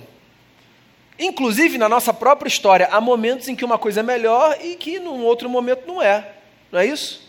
Inclusive, 1.19 1.79
na 1.79 1.89
nossa 1.89 2.13
própria 2.13 2.49
história, 2.49 2.89
há 2.91 3.01
momentos 3.01 3.49
em 3.49 3.57
que 3.57 3.65
uma 3.65 3.79
coisa 3.79 4.01
é 4.01 4.03
melhor 4.03 4.59
e 4.63 4.77
que 4.77 4.99
num 4.99 5.25
outro 5.25 5.49
momento 5.49 5.87
não 5.87 6.03
é. 6.03 6.33
Não 6.71 6.79
é 6.79 6.87
isso? 6.87 7.27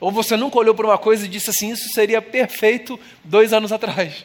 Ou 0.00 0.10
você 0.10 0.36
nunca 0.36 0.58
olhou 0.58 0.74
para 0.74 0.86
uma 0.86 0.98
coisa 0.98 1.26
e 1.26 1.28
disse 1.28 1.50
assim: 1.50 1.70
Isso 1.70 1.92
seria 1.92 2.22
perfeito 2.22 2.98
dois 3.22 3.52
anos 3.52 3.70
atrás. 3.70 4.24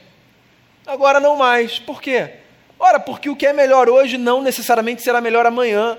Agora 0.85 1.19
não 1.19 1.35
mais. 1.35 1.79
Por 1.79 2.01
quê? 2.01 2.31
Ora, 2.79 2.99
porque 2.99 3.29
o 3.29 3.35
que 3.35 3.45
é 3.45 3.51
melhor 3.51 3.89
hoje 3.89 4.17
não 4.17 4.41
necessariamente 4.41 5.01
será 5.01 5.19
melhor 5.19 5.45
amanhã. 5.45 5.97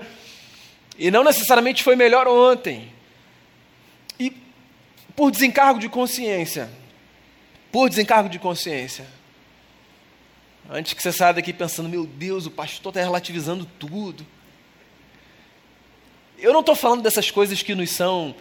E 0.97 1.11
não 1.11 1.23
necessariamente 1.23 1.83
foi 1.83 1.95
melhor 1.95 2.27
ontem. 2.27 2.91
E 4.19 4.35
por 5.15 5.29
desencargo 5.29 5.79
de 5.79 5.87
consciência. 5.87 6.69
Por 7.71 7.87
desencargo 7.87 8.27
de 8.27 8.39
consciência 8.39 9.20
Antes 10.69 10.93
que 10.93 11.01
você 11.01 11.11
saia 11.11 11.33
daqui 11.33 11.51
pensando, 11.51 11.89
meu 11.89 12.05
Deus, 12.05 12.45
o 12.45 12.51
pastor 12.51 12.91
está 12.91 13.01
relativizando 13.01 13.65
tudo. 13.77 14.25
Eu 16.37 16.53
não 16.53 16.61
estou 16.61 16.75
falando 16.75 17.01
dessas 17.01 17.29
coisas 17.29 17.61
que 17.61 17.75
nos 17.75 17.91
são 17.91 18.35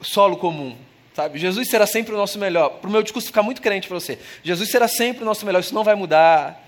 solo 0.00 0.36
comum, 0.36 0.76
sabe? 1.14 1.38
Jesus 1.38 1.68
será 1.68 1.86
sempre 1.86 2.14
o 2.14 2.16
nosso 2.16 2.38
melhor. 2.38 2.70
Para 2.80 2.88
o 2.88 2.92
meu 2.92 3.02
discurso 3.02 3.28
ficar 3.28 3.42
muito 3.42 3.62
crente 3.62 3.86
para 3.86 3.98
você. 3.98 4.18
Jesus 4.42 4.70
será 4.70 4.88
sempre 4.88 5.22
o 5.22 5.24
nosso 5.24 5.46
melhor, 5.46 5.60
isso 5.60 5.74
não 5.74 5.84
vai 5.84 5.94
mudar. 5.94 6.60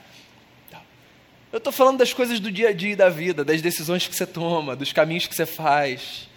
Eu 1.55 1.59
estou 1.59 1.73
falando 1.73 1.99
das 1.99 2.13
coisas 2.13 2.41
do 2.41 2.51
dia 2.51 2.71
a 2.71 2.73
dia 2.73 2.97
da 2.97 3.09
vida, 3.09 3.45
das 3.45 3.63
decisões 3.63 4.09
que 4.09 4.15
você 4.15 4.27
toma, 4.27 4.75
dos 4.75 4.93
caminhos 4.93 5.27
que 5.27 5.35
você 5.35 5.47
faz. 5.47 6.29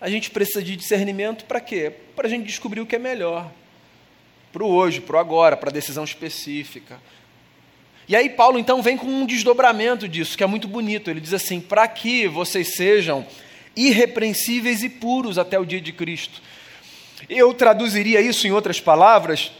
A 0.00 0.10
gente 0.10 0.30
precisa 0.30 0.60
de 0.60 0.74
discernimento 0.74 1.44
para 1.44 1.60
quê? 1.60 1.92
Para 2.16 2.26
a 2.26 2.30
gente 2.30 2.46
descobrir 2.46 2.80
o 2.80 2.86
que 2.86 2.96
é 2.96 2.98
melhor. 2.98 3.48
Para 4.52 4.64
o 4.64 4.68
hoje, 4.68 5.00
para 5.00 5.16
o 5.16 5.18
agora, 5.20 5.56
para 5.56 5.70
a 5.70 5.72
decisão 5.72 6.02
específica. 6.02 7.00
E 8.08 8.16
aí 8.16 8.28
Paulo 8.28 8.58
então 8.58 8.82
vem 8.82 8.96
com 8.96 9.06
um 9.06 9.26
desdobramento 9.26 10.08
disso, 10.08 10.36
que 10.36 10.42
é 10.42 10.46
muito 10.46 10.66
bonito. 10.68 11.10
Ele 11.10 11.20
diz 11.20 11.32
assim: 11.32 11.60
"Para 11.60 11.86
que 11.88 12.26
vocês 12.28 12.74
sejam 12.74 13.26
irrepreensíveis 13.76 14.82
e 14.82 14.88
puros 14.88 15.38
até 15.38 15.58
o 15.58 15.64
dia 15.64 15.80
de 15.80 15.92
Cristo". 15.92 16.42
Eu 17.28 17.54
traduziria 17.54 18.20
isso 18.20 18.46
em 18.46 18.50
outras 18.50 18.80
palavras 18.80 19.52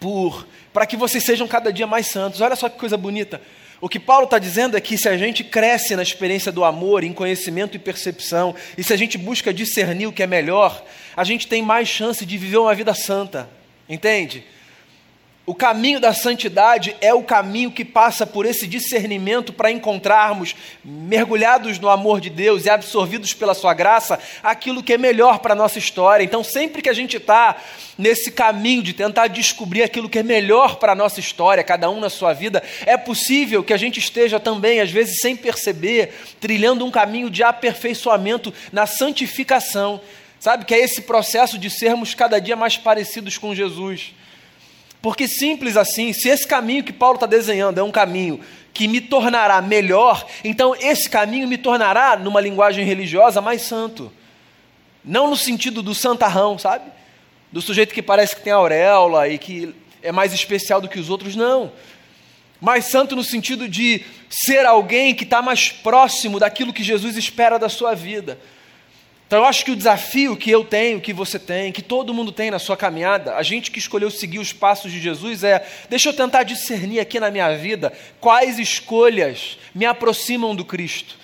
por 0.00 0.46
para 0.72 0.86
que 0.86 0.96
vocês 0.96 1.24
sejam 1.24 1.48
cada 1.48 1.72
dia 1.72 1.86
mais 1.86 2.06
santos. 2.06 2.40
Olha 2.40 2.56
só 2.56 2.68
que 2.68 2.78
coisa 2.78 2.96
bonita. 2.96 3.40
O 3.80 3.88
que 3.88 4.00
Paulo 4.00 4.24
está 4.24 4.38
dizendo 4.38 4.76
é 4.76 4.80
que 4.80 4.98
se 4.98 5.08
a 5.08 5.16
gente 5.16 5.44
cresce 5.44 5.94
na 5.94 6.02
experiência 6.02 6.50
do 6.50 6.64
amor, 6.64 7.04
em 7.04 7.12
conhecimento 7.12 7.76
e 7.76 7.78
percepção, 7.78 8.54
e 8.76 8.82
se 8.82 8.92
a 8.92 8.96
gente 8.96 9.16
busca 9.16 9.54
discernir 9.54 10.06
o 10.06 10.12
que 10.12 10.22
é 10.22 10.26
melhor, 10.26 10.84
a 11.16 11.22
gente 11.22 11.46
tem 11.46 11.62
mais 11.62 11.88
chance 11.88 12.26
de 12.26 12.36
viver 12.36 12.58
uma 12.58 12.74
vida 12.74 12.92
santa. 12.92 13.48
Entende? 13.88 14.44
O 15.48 15.54
caminho 15.54 15.98
da 15.98 16.12
santidade 16.12 16.94
é 17.00 17.14
o 17.14 17.22
caminho 17.22 17.70
que 17.70 17.82
passa 17.82 18.26
por 18.26 18.44
esse 18.44 18.66
discernimento 18.66 19.50
para 19.50 19.70
encontrarmos, 19.70 20.54
mergulhados 20.84 21.78
no 21.78 21.88
amor 21.88 22.20
de 22.20 22.28
Deus 22.28 22.66
e 22.66 22.68
absorvidos 22.68 23.32
pela 23.32 23.54
Sua 23.54 23.72
graça, 23.72 24.20
aquilo 24.42 24.82
que 24.82 24.92
é 24.92 24.98
melhor 24.98 25.38
para 25.38 25.54
a 25.54 25.56
nossa 25.56 25.78
história. 25.78 26.22
Então, 26.22 26.44
sempre 26.44 26.82
que 26.82 26.88
a 26.90 26.92
gente 26.92 27.16
está 27.16 27.56
nesse 27.96 28.30
caminho 28.30 28.82
de 28.82 28.92
tentar 28.92 29.28
descobrir 29.28 29.82
aquilo 29.82 30.06
que 30.06 30.18
é 30.18 30.22
melhor 30.22 30.76
para 30.76 30.92
a 30.92 30.94
nossa 30.94 31.18
história, 31.18 31.64
cada 31.64 31.88
um 31.88 31.98
na 31.98 32.10
sua 32.10 32.34
vida, 32.34 32.62
é 32.84 32.98
possível 32.98 33.64
que 33.64 33.72
a 33.72 33.78
gente 33.78 33.98
esteja 33.98 34.38
também, 34.38 34.82
às 34.82 34.90
vezes 34.90 35.18
sem 35.18 35.34
perceber, 35.34 36.12
trilhando 36.38 36.84
um 36.84 36.90
caminho 36.90 37.30
de 37.30 37.42
aperfeiçoamento 37.42 38.52
na 38.70 38.84
santificação. 38.84 39.98
Sabe 40.38 40.66
que 40.66 40.74
é 40.74 40.78
esse 40.78 41.00
processo 41.00 41.56
de 41.56 41.70
sermos 41.70 42.14
cada 42.14 42.38
dia 42.38 42.54
mais 42.54 42.76
parecidos 42.76 43.38
com 43.38 43.54
Jesus. 43.54 44.12
Porque 45.00 45.28
simples 45.28 45.76
assim, 45.76 46.12
se 46.12 46.28
esse 46.28 46.46
caminho 46.46 46.82
que 46.82 46.92
Paulo 46.92 47.14
está 47.14 47.26
desenhando 47.26 47.78
é 47.78 47.82
um 47.82 47.90
caminho 47.90 48.40
que 48.74 48.88
me 48.88 49.00
tornará 49.00 49.60
melhor, 49.60 50.26
então 50.44 50.74
esse 50.78 51.08
caminho 51.08 51.48
me 51.48 51.56
tornará, 51.56 52.16
numa 52.16 52.40
linguagem 52.40 52.84
religiosa, 52.84 53.40
mais 53.40 53.62
santo. 53.62 54.12
Não 55.04 55.28
no 55.28 55.36
sentido 55.36 55.82
do 55.82 55.94
santarrão, 55.94 56.58
sabe? 56.58 56.90
Do 57.50 57.62
sujeito 57.62 57.94
que 57.94 58.02
parece 58.02 58.36
que 58.36 58.42
tem 58.42 58.52
auréola 58.52 59.28
e 59.28 59.38
que 59.38 59.74
é 60.02 60.12
mais 60.12 60.32
especial 60.32 60.80
do 60.80 60.88
que 60.88 60.98
os 60.98 61.08
outros, 61.08 61.34
não. 61.34 61.72
Mais 62.60 62.86
santo 62.86 63.14
no 63.14 63.22
sentido 63.22 63.68
de 63.68 64.04
ser 64.28 64.66
alguém 64.66 65.14
que 65.14 65.24
está 65.24 65.40
mais 65.40 65.70
próximo 65.70 66.38
daquilo 66.38 66.72
que 66.72 66.82
Jesus 66.82 67.16
espera 67.16 67.58
da 67.58 67.68
sua 67.68 67.94
vida. 67.94 68.38
Então 69.28 69.40
eu 69.40 69.44
acho 69.44 69.62
que 69.62 69.70
o 69.70 69.76
desafio 69.76 70.34
que 70.38 70.50
eu 70.50 70.64
tenho, 70.64 71.02
que 71.02 71.12
você 71.12 71.38
tem, 71.38 71.70
que 71.70 71.82
todo 71.82 72.14
mundo 72.14 72.32
tem 72.32 72.50
na 72.50 72.58
sua 72.58 72.78
caminhada, 72.78 73.36
a 73.36 73.42
gente 73.42 73.70
que 73.70 73.78
escolheu 73.78 74.10
seguir 74.10 74.38
os 74.38 74.54
passos 74.54 74.90
de 74.90 74.98
Jesus 74.98 75.44
é, 75.44 75.66
deixa 75.90 76.08
eu 76.08 76.14
tentar 76.14 76.44
discernir 76.44 76.98
aqui 76.98 77.20
na 77.20 77.30
minha 77.30 77.54
vida 77.54 77.92
quais 78.20 78.58
escolhas 78.58 79.58
me 79.74 79.84
aproximam 79.84 80.56
do 80.56 80.64
Cristo. 80.64 81.18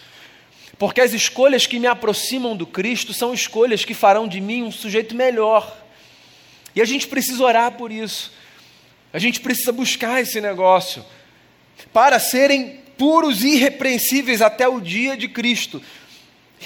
Porque 0.79 1.01
as 1.01 1.15
escolhas 1.15 1.67
que 1.67 1.79
me 1.79 1.87
aproximam 1.87 2.55
do 2.55 2.67
Cristo 2.67 3.15
são 3.15 3.33
escolhas 3.33 3.87
que 3.87 3.95
farão 3.95 4.29
de 4.29 4.39
mim 4.39 4.65
um 4.65 4.73
sujeito 4.73 5.15
melhor. 5.15 5.75
E 6.77 6.83
a 6.83 6.85
gente 6.85 7.07
precisa 7.07 7.43
orar 7.43 7.73
por 7.73 7.91
isso. 7.91 8.31
A 9.15 9.19
gente 9.19 9.41
precisa 9.41 9.73
buscar 9.73 10.21
esse 10.21 10.43
negócio 10.43 11.03
para 11.91 12.19
serem 12.19 12.81
puros 12.99 13.43
e 13.43 13.55
irrepreensíveis 13.55 14.43
até 14.43 14.69
o 14.69 14.79
dia 14.79 15.17
de 15.17 15.27
Cristo. 15.27 15.81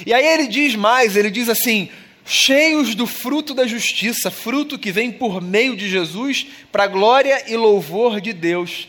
E 0.06 0.12
aí 0.12 0.26
ele 0.26 0.46
diz 0.46 0.74
mais: 0.74 1.16
ele 1.16 1.30
diz 1.30 1.48
assim, 1.48 1.88
cheios 2.24 2.94
do 2.94 3.06
fruto 3.06 3.54
da 3.54 3.66
justiça, 3.66 4.30
fruto 4.30 4.78
que 4.78 4.92
vem 4.92 5.10
por 5.10 5.40
meio 5.40 5.76
de 5.76 5.88
Jesus 5.88 6.46
para 6.70 6.86
glória 6.86 7.44
e 7.46 7.56
louvor 7.56 8.20
de 8.20 8.32
Deus. 8.32 8.88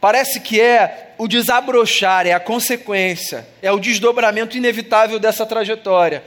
Parece 0.00 0.40
que 0.40 0.58
é 0.58 1.14
o 1.18 1.28
desabrochar, 1.28 2.26
é 2.26 2.32
a 2.32 2.40
consequência, 2.40 3.46
é 3.60 3.70
o 3.70 3.78
desdobramento 3.78 4.56
inevitável 4.56 5.18
dessa 5.18 5.44
trajetória. 5.44 6.24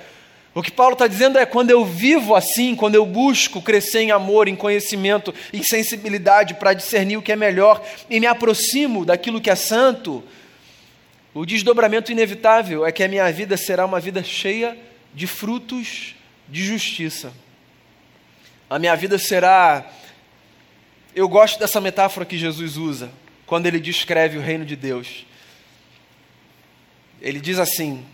O 0.54 0.62
que 0.62 0.72
Paulo 0.72 0.93
está 0.93 1.08
dizendo 1.08 1.39
é: 1.39 1.46
quando 1.46 1.72
eu 1.72 1.84
vivo 1.84 2.36
assim, 2.36 2.76
quando 2.76 2.93
eu 2.93 3.06
busco 3.06 3.62
crescer 3.62 4.02
em 4.02 4.12
amor, 4.12 4.48
em 4.48 4.56
conhecimento, 4.56 5.34
em 5.52 5.63
sensibilidade 5.63 6.54
para 6.54 6.74
discernir 6.74 7.17
o 7.17 7.22
que 7.24 7.32
é 7.32 7.36
melhor 7.36 7.84
e 8.08 8.19
me 8.19 8.28
aproximo 8.28 9.04
daquilo 9.04 9.41
que 9.41 9.50
é 9.50 9.56
santo, 9.56 10.24
o 11.34 11.46
desdobramento 11.46 12.12
inevitável 12.12 12.86
é 12.86 12.91
que 12.91 13.04
a 13.04 13.08
minha 13.08 13.32
vida 13.32 13.58
será 13.58 13.86
uma 13.86 14.00
vida 14.00 14.24
cheia 14.24 14.78
de 15.13 15.26
frutos 15.26 16.15
de 16.48 16.63
justiça. 16.63 17.34
A 18.69 18.78
minha 18.78 18.96
vida 18.96 19.17
será. 19.17 19.89
Eu 21.15 21.28
gosto 21.28 21.60
dessa 21.60 21.82
metáfora 21.82 22.26
que 22.26 22.38
Jesus 22.38 22.78
usa 22.78 23.12
quando 23.46 23.65
ele 23.65 23.80
descreve 23.80 24.38
o 24.38 24.41
reino 24.41 24.65
de 24.65 24.76
Deus. 24.76 25.26
Ele 27.22 27.39
diz 27.39 27.58
assim, 27.58 28.06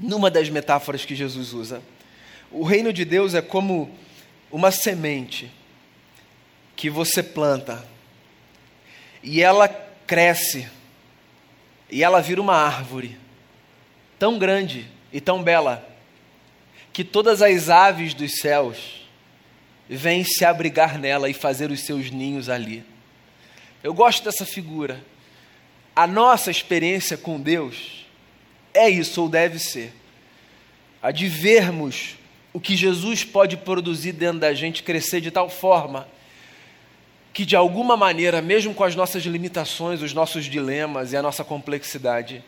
numa 0.00 0.30
das 0.30 0.48
metáforas 0.48 1.04
que 1.04 1.14
Jesus 1.14 1.52
usa: 1.52 1.82
o 2.50 2.62
reino 2.62 2.92
de 2.92 3.04
Deus 3.04 3.34
é 3.34 3.42
como 3.42 3.94
uma 4.50 4.70
semente 4.70 5.50
que 6.76 6.88
você 6.88 7.22
planta 7.22 7.86
e 9.22 9.42
ela 9.42 9.68
cresce 9.68 10.68
e 11.92 12.02
ela 12.02 12.22
vira 12.22 12.40
uma 12.40 12.56
árvore 12.56 13.18
tão 14.18 14.38
grande 14.38 14.88
e 15.12 15.20
tão 15.20 15.42
bela 15.42 15.86
que 16.90 17.04
todas 17.04 17.42
as 17.42 17.68
aves 17.68 18.14
dos 18.14 18.32
céus 18.40 19.06
vêm 19.86 20.24
se 20.24 20.42
abrigar 20.42 20.98
nela 20.98 21.28
e 21.28 21.34
fazer 21.34 21.70
os 21.70 21.80
seus 21.80 22.10
ninhos 22.10 22.48
ali. 22.48 22.82
Eu 23.82 23.92
gosto 23.92 24.24
dessa 24.24 24.46
figura. 24.46 25.04
A 25.94 26.06
nossa 26.06 26.50
experiência 26.50 27.18
com 27.18 27.38
Deus 27.38 28.06
é 28.72 28.88
isso, 28.88 29.20
ou 29.20 29.28
deve 29.28 29.58
ser. 29.58 29.92
A 31.02 31.10
de 31.10 31.28
vermos 31.28 32.16
o 32.54 32.60
que 32.60 32.74
Jesus 32.74 33.22
pode 33.22 33.58
produzir 33.58 34.12
dentro 34.12 34.38
da 34.40 34.54
gente 34.54 34.82
crescer 34.82 35.20
de 35.20 35.30
tal 35.30 35.50
forma 35.50 36.08
que 37.32 37.46
de 37.46 37.56
alguma 37.56 37.96
maneira, 37.96 38.42
mesmo 38.42 38.74
com 38.74 38.84
as 38.84 38.94
nossas 38.94 39.22
limitações, 39.24 40.02
os 40.02 40.12
nossos 40.12 40.44
dilemas 40.44 41.12
e 41.12 41.16
a 41.16 41.22
nossa 41.22 41.42
complexidade, 41.42 42.44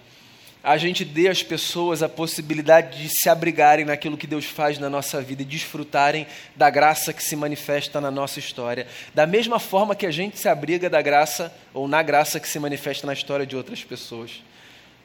a 0.62 0.78
gente 0.78 1.04
dê 1.04 1.28
às 1.28 1.42
pessoas 1.42 2.02
a 2.02 2.08
possibilidade 2.08 3.02
de 3.02 3.08
se 3.10 3.28
abrigarem 3.28 3.84
naquilo 3.84 4.16
que 4.16 4.26
Deus 4.26 4.46
faz 4.46 4.78
na 4.78 4.88
nossa 4.88 5.20
vida 5.20 5.42
e 5.42 5.44
desfrutarem 5.44 6.26
da 6.56 6.70
graça 6.70 7.12
que 7.12 7.22
se 7.22 7.36
manifesta 7.36 8.00
na 8.00 8.10
nossa 8.10 8.38
história, 8.38 8.86
da 9.14 9.26
mesma 9.26 9.58
forma 9.58 9.94
que 9.94 10.06
a 10.06 10.10
gente 10.10 10.38
se 10.38 10.48
abriga 10.48 10.88
da 10.88 11.02
graça 11.02 11.54
ou 11.74 11.86
na 11.86 12.02
graça 12.02 12.40
que 12.40 12.48
se 12.48 12.58
manifesta 12.58 13.06
na 13.06 13.12
história 13.12 13.46
de 13.46 13.54
outras 13.54 13.84
pessoas. 13.84 14.42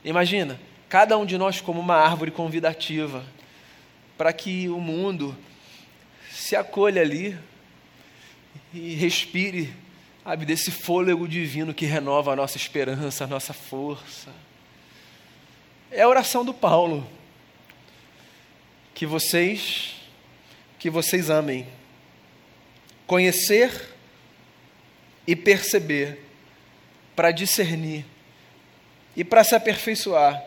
Imagina, 0.03 0.57
cada 0.87 1.17
um 1.17 1.25
de 1.25 1.37
nós 1.37 1.59
como 1.59 1.81
uma 1.81 1.95
árvore 1.95 2.31
convidativa, 2.31 3.23
para 4.17 4.31
que 4.31 4.69
o 4.69 4.79
mundo 4.79 5.35
se 6.31 6.55
acolha 6.55 7.01
ali 7.01 7.37
e 8.73 8.93
respire, 8.95 9.73
sabe, 10.23 10.45
desse 10.45 10.71
fôlego 10.71 11.27
divino 11.27 11.73
que 11.73 11.85
renova 11.85 12.33
a 12.33 12.35
nossa 12.35 12.57
esperança, 12.57 13.23
a 13.23 13.27
nossa 13.27 13.53
força. 13.53 14.33
É 15.91 16.01
a 16.01 16.07
oração 16.07 16.45
do 16.45 16.53
Paulo. 16.53 17.07
Que 18.93 19.05
vocês, 19.05 19.95
que 20.77 20.89
vocês 20.89 21.29
amem. 21.29 21.67
Conhecer 23.07 23.95
e 25.25 25.35
perceber, 25.35 26.25
para 27.15 27.31
discernir 27.31 28.05
e 29.15 29.23
para 29.23 29.43
se 29.43 29.53
aperfeiçoar, 29.53 30.41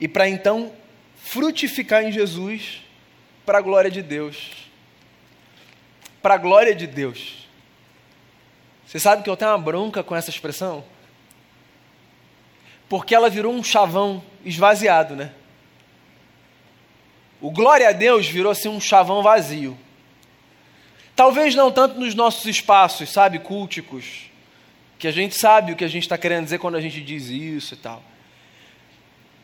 e 0.00 0.08
para 0.08 0.28
então 0.28 0.72
frutificar 1.16 2.02
em 2.02 2.10
Jesus 2.10 2.82
para 3.46 3.58
a 3.58 3.60
glória 3.60 3.90
de 3.90 4.02
Deus 4.02 4.50
para 6.24 6.36
a 6.36 6.38
glória 6.38 6.74
de 6.74 6.86
Deus. 6.86 7.46
Você 8.86 8.98
sabe 8.98 9.22
que 9.22 9.28
eu 9.28 9.36
tenho 9.36 9.50
uma 9.50 9.58
bronca 9.58 10.02
com 10.02 10.16
essa 10.16 10.30
expressão? 10.30 10.82
Porque 12.88 13.14
ela 13.14 13.28
virou 13.28 13.52
um 13.52 13.62
chavão 13.62 14.24
esvaziado, 14.42 15.14
né? 15.14 15.32
O 17.42 17.50
glória 17.50 17.90
a 17.90 17.92
Deus 17.92 18.26
virou 18.26 18.52
assim 18.52 18.70
um 18.70 18.80
chavão 18.80 19.22
vazio. 19.22 19.76
Talvez 21.14 21.54
não 21.54 21.70
tanto 21.70 22.00
nos 22.00 22.14
nossos 22.14 22.46
espaços, 22.46 23.10
sabe, 23.10 23.38
culticos, 23.38 24.30
que 24.98 25.06
a 25.06 25.12
gente 25.12 25.38
sabe 25.38 25.72
o 25.72 25.76
que 25.76 25.84
a 25.84 25.88
gente 25.88 26.04
está 26.04 26.16
querendo 26.16 26.44
dizer 26.44 26.58
quando 26.58 26.76
a 26.76 26.80
gente 26.80 27.02
diz 27.02 27.28
isso 27.28 27.74
e 27.74 27.76
tal. 27.76 28.02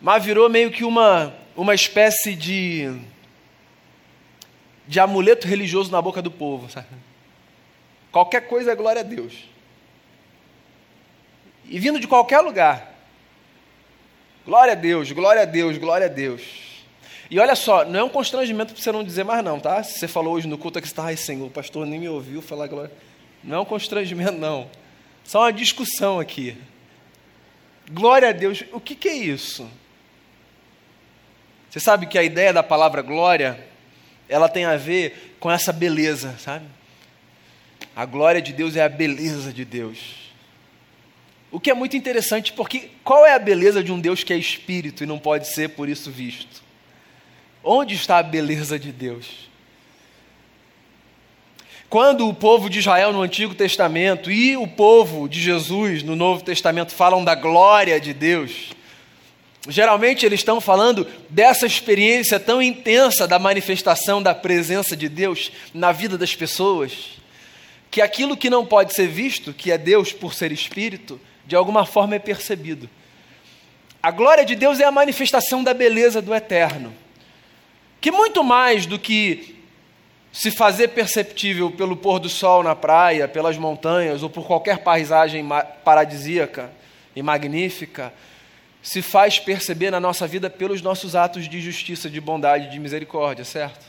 Mas 0.01 0.25
virou 0.25 0.49
meio 0.49 0.71
que 0.71 0.83
uma, 0.83 1.35
uma 1.55 1.75
espécie 1.75 2.35
de 2.35 2.99
de 4.91 4.99
amuleto 4.99 5.47
religioso 5.47 5.93
na 5.93 6.03
boca 6.03 6.21
do 6.21 6.33
povo. 6.33 6.69
Sabe? 6.69 6.89
Qualquer 8.11 8.49
coisa 8.49 8.73
é 8.73 8.75
glória 8.75 9.01
a 9.01 9.05
Deus. 9.05 9.49
E 11.67 11.79
vindo 11.79 12.01
de 12.01 12.09
qualquer 12.09 12.41
lugar. 12.41 12.93
Glória 14.45 14.73
a 14.73 14.75
Deus, 14.75 15.13
glória 15.13 15.43
a 15.43 15.45
Deus, 15.45 15.79
glória 15.79 16.07
a 16.07 16.11
Deus. 16.11 16.43
E 17.31 17.39
olha 17.39 17.55
só, 17.55 17.85
não 17.85 18.01
é 18.01 18.03
um 18.03 18.09
constrangimento 18.09 18.75
para 18.75 18.83
você 18.83 18.91
não 18.91 19.05
dizer 19.05 19.23
mais 19.23 19.45
não, 19.45 19.61
tá? 19.61 19.81
Se 19.85 20.01
você 20.01 20.09
falou 20.09 20.35
hoje 20.35 20.49
no 20.49 20.59
culto 20.59 20.81
que 20.81 20.89
você 20.89 20.93
está, 20.93 21.05
ai 21.05 21.17
Senhor, 21.17 21.47
o 21.47 21.51
pastor 21.51 21.87
nem 21.87 22.01
me 22.01 22.09
ouviu 22.09 22.43
falar 22.43 22.67
glória. 22.67 22.91
Não 23.45 23.59
é 23.59 23.61
um 23.61 23.65
constrangimento, 23.65 24.33
não. 24.33 24.69
Só 25.23 25.43
uma 25.43 25.53
discussão 25.53 26.19
aqui. 26.19 26.59
Glória 27.89 28.31
a 28.31 28.33
Deus, 28.33 28.65
o 28.73 28.81
que, 28.81 28.97
que 28.97 29.09
é 29.09 29.15
isso? 29.15 29.71
Você 31.71 31.79
sabe 31.79 32.09
que 32.09 32.19
a 32.19 32.25
ideia 32.25 32.53
da 32.53 32.65
palavra 32.65 33.03
glória, 33.03 33.70
ela 34.31 34.49
tem 34.49 34.65
a 34.65 34.77
ver 34.77 35.37
com 35.39 35.51
essa 35.51 35.73
beleza, 35.73 36.37
sabe? 36.39 36.65
A 37.95 38.07
glória 38.07 38.41
de 38.41 38.53
Deus 38.53 38.77
é 38.77 38.83
a 38.83 38.89
beleza 38.89 39.53
de 39.53 39.65
Deus. 39.65 39.99
O 41.51 41.59
que 41.59 41.71
é 41.71 41.75
muito 41.75 41.97
interessante, 41.97 42.53
porque 42.53 42.91
qual 43.03 43.27
é 43.27 43.35
a 43.35 43.39
beleza 43.39 43.83
de 43.83 43.91
um 43.91 43.99
Deus 43.99 44.23
que 44.23 44.33
é 44.33 44.37
espírito 44.37 45.03
e 45.03 45.07
não 45.07 45.19
pode 45.19 45.49
ser 45.49 45.71
por 45.71 45.89
isso 45.89 46.11
visto? 46.11 46.63
Onde 47.63 47.95
está 47.95 48.19
a 48.19 48.23
beleza 48.23 48.79
de 48.79 48.93
Deus? 48.93 49.51
Quando 51.91 52.29
o 52.29 52.33
povo 52.33 52.71
de 52.71 52.79
Israel 52.79 53.13
no 53.13 53.21
Antigo 53.21 53.53
Testamento 53.53 54.31
e 54.31 54.57
o 54.57 54.69
povo 54.69 55.29
de 55.29 55.41
Jesus 55.41 56.05
no 56.05 56.15
Novo 56.15 56.45
Testamento 56.45 56.93
falam 56.93 57.25
da 57.25 57.35
glória 57.35 58.01
de 58.01 58.15
Deus, 58.15 58.71
geralmente 59.69 60.25
eles 60.25 60.41
estão 60.41 60.61
falando 60.61 61.07
dessa 61.29 61.67
experiência 61.67 62.41
tão 62.41 62.63
intensa 62.63 63.27
da 63.27 63.39
manifestação 63.39 64.23
da 64.23 64.35
presença 64.35 64.97
de 64.97 65.09
Deus 65.09 65.53
na 65.75 65.93
vida 65.93 66.17
das 66.17 66.35
pessoas, 66.35 67.21
que 67.91 68.01
aquilo 68.01 68.37
que 68.37 68.49
não 68.49 68.65
pode 68.65 68.95
ser 68.95 69.09
visto, 69.09 69.53
que 69.53 69.71
é 69.71 69.77
Deus 69.77 70.13
por 70.13 70.33
ser 70.33 70.53
espírito, 70.53 71.21
de 71.47 71.57
alguma 71.57 71.85
forma 71.85 72.15
é 72.15 72.19
percebido. 72.19 72.89
A 74.03 74.11
glória 74.11 74.47
de 74.47 74.55
Deus 74.55 74.81
é 74.81 74.85
a 74.85 74.91
manifestação 74.91 75.63
da 75.63 75.75
beleza 75.75 76.23
do 76.23 76.35
eterno, 76.35 76.95
que 78.01 78.11
muito 78.11 78.43
mais 78.43 78.87
do 78.87 78.99
que 78.99 79.57
se 80.33 80.51
fazer 80.51 80.89
perceptível 80.89 81.71
pelo 81.71 81.97
pôr 81.97 82.19
do 82.19 82.29
sol 82.29 82.63
na 82.63 82.75
praia, 82.75 83.27
pelas 83.29 83.59
montanhas 83.59 84.23
ou 84.23 84.31
por 84.31 84.47
qualquer 84.47 84.79
paisagem 84.79 85.47
paradisíaca 85.85 86.71
e 87.15 87.23
magnífica, 87.23 88.13
se 88.83 89.03
faz 89.03 89.39
perceber 89.39 89.91
na 89.91 90.01
nossa 90.01 90.27
vida 90.27 90.49
pelos 90.49 90.81
nossos 90.81 91.15
atos 91.15 91.49
de 91.49 91.61
justiça, 91.61 92.09
de 92.09 92.21
bondade, 92.21 92.71
de 92.71 92.79
misericórdia, 92.79 93.45
certo? 93.45 93.85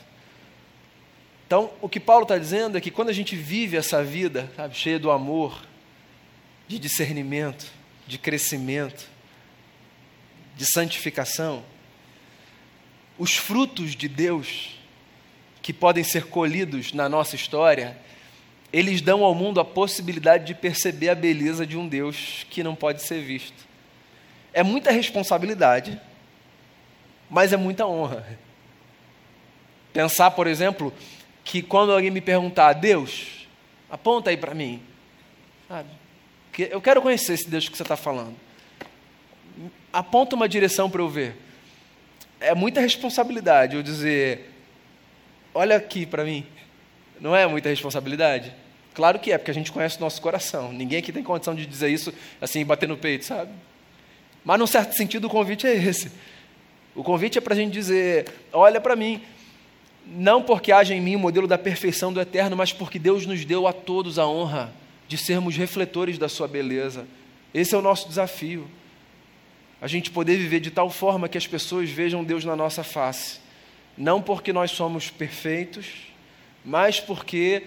Então, 1.46 1.70
o 1.80 1.88
que 1.88 2.00
Paulo 2.00 2.22
está 2.22 2.38
dizendo 2.38 2.78
é 2.78 2.80
que 2.80 2.90
quando 2.90 3.08
a 3.08 3.12
gente 3.12 3.36
vive 3.36 3.76
essa 3.76 4.02
vida, 4.02 4.50
sabe, 4.56 4.74
cheia 4.74 4.98
do 4.98 5.10
amor, 5.10 5.62
de 6.66 6.78
discernimento, 6.78 7.66
de 8.06 8.18
crescimento, 8.18 9.06
de 10.56 10.66
santificação, 10.66 11.62
os 13.18 13.36
frutos 13.36 13.94
de 13.94 14.08
Deus 14.08 14.78
que 15.60 15.72
podem 15.72 16.02
ser 16.02 16.26
colhidos 16.26 16.92
na 16.92 17.08
nossa 17.08 17.36
história, 17.36 17.96
eles 18.72 19.00
dão 19.00 19.22
ao 19.22 19.34
mundo 19.34 19.60
a 19.60 19.64
possibilidade 19.64 20.46
de 20.46 20.54
perceber 20.54 21.10
a 21.10 21.14
beleza 21.14 21.66
de 21.66 21.76
um 21.76 21.86
Deus 21.86 22.46
que 22.50 22.62
não 22.62 22.74
pode 22.74 23.02
ser 23.02 23.22
visto. 23.22 23.71
É 24.52 24.62
muita 24.62 24.90
responsabilidade, 24.90 26.00
mas 27.30 27.52
é 27.52 27.56
muita 27.56 27.86
honra. 27.86 28.26
Pensar, 29.92 30.30
por 30.32 30.46
exemplo, 30.46 30.92
que 31.44 31.62
quando 31.62 31.92
alguém 31.92 32.10
me 32.10 32.20
perguntar, 32.20 32.72
Deus, 32.74 33.46
aponta 33.90 34.30
aí 34.30 34.36
para 34.36 34.54
mim, 34.54 34.82
sabe? 35.68 35.88
Que 36.52 36.68
eu 36.70 36.80
quero 36.80 37.00
conhecer 37.00 37.34
esse 37.34 37.48
Deus 37.48 37.68
que 37.68 37.76
você 37.76 37.82
está 37.82 37.96
falando. 37.96 38.34
Aponta 39.92 40.36
uma 40.36 40.48
direção 40.48 40.90
para 40.90 41.00
eu 41.00 41.08
ver. 41.08 41.36
É 42.40 42.54
muita 42.54 42.80
responsabilidade 42.80 43.76
eu 43.76 43.82
dizer, 43.82 44.50
olha 45.54 45.76
aqui 45.76 46.04
para 46.04 46.24
mim. 46.24 46.46
Não 47.20 47.36
é 47.36 47.46
muita 47.46 47.68
responsabilidade? 47.68 48.52
Claro 48.94 49.18
que 49.18 49.32
é, 49.32 49.38
porque 49.38 49.50
a 49.50 49.54
gente 49.54 49.72
conhece 49.72 49.96
o 49.96 50.00
nosso 50.00 50.20
coração. 50.20 50.72
Ninguém 50.72 50.98
aqui 50.98 51.12
tem 51.12 51.22
condição 51.22 51.54
de 51.54 51.64
dizer 51.64 51.88
isso 51.88 52.12
assim, 52.40 52.64
bater 52.64 52.88
no 52.88 52.96
peito, 52.96 53.24
sabe? 53.24 53.50
Mas, 54.44 54.58
num 54.58 54.66
certo 54.66 54.94
sentido, 54.94 55.26
o 55.26 55.30
convite 55.30 55.66
é 55.66 55.74
esse. 55.74 56.10
O 56.94 57.02
convite 57.02 57.38
é 57.38 57.40
para 57.40 57.54
a 57.54 57.56
gente 57.56 57.72
dizer: 57.72 58.26
olha 58.52 58.80
para 58.80 58.96
mim. 58.96 59.22
Não 60.04 60.42
porque 60.42 60.72
haja 60.72 60.92
em 60.92 61.00
mim 61.00 61.14
o 61.14 61.18
modelo 61.20 61.46
da 61.46 61.56
perfeição 61.56 62.12
do 62.12 62.20
eterno, 62.20 62.56
mas 62.56 62.72
porque 62.72 62.98
Deus 62.98 63.24
nos 63.24 63.44
deu 63.44 63.68
a 63.68 63.72
todos 63.72 64.18
a 64.18 64.26
honra 64.26 64.72
de 65.06 65.16
sermos 65.16 65.56
refletores 65.56 66.18
da 66.18 66.28
Sua 66.28 66.48
beleza. 66.48 67.06
Esse 67.54 67.72
é 67.72 67.78
o 67.78 67.82
nosso 67.82 68.08
desafio. 68.08 68.68
A 69.80 69.86
gente 69.86 70.10
poder 70.10 70.36
viver 70.36 70.58
de 70.58 70.72
tal 70.72 70.90
forma 70.90 71.28
que 71.28 71.38
as 71.38 71.46
pessoas 71.46 71.88
vejam 71.88 72.24
Deus 72.24 72.44
na 72.44 72.56
nossa 72.56 72.82
face 72.82 73.42
não 73.96 74.22
porque 74.22 74.52
nós 74.52 74.70
somos 74.70 75.10
perfeitos, 75.10 75.86
mas 76.64 77.00
porque, 77.00 77.64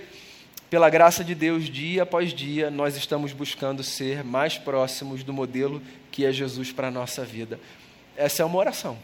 pela 0.76 0.90
graça 0.90 1.24
de 1.24 1.34
Deus, 1.34 1.70
dia 1.70 2.04
após 2.04 2.34
dia, 2.34 2.70
nós 2.70 2.98
estamos 2.98 3.32
buscando 3.32 3.82
ser 3.82 4.26
mais 4.26 4.58
próximos 4.58 5.24
do 5.24 5.32
modelo 5.32 5.82
que 6.12 6.26
é 6.26 6.34
Jesus 6.34 6.70
para 6.70 6.90
a 6.90 6.92
nossa 6.92 7.24
vida. 7.24 7.58
Essa 8.18 8.44
é 8.44 8.46
uma 8.46 8.58
oração. 8.58 9.00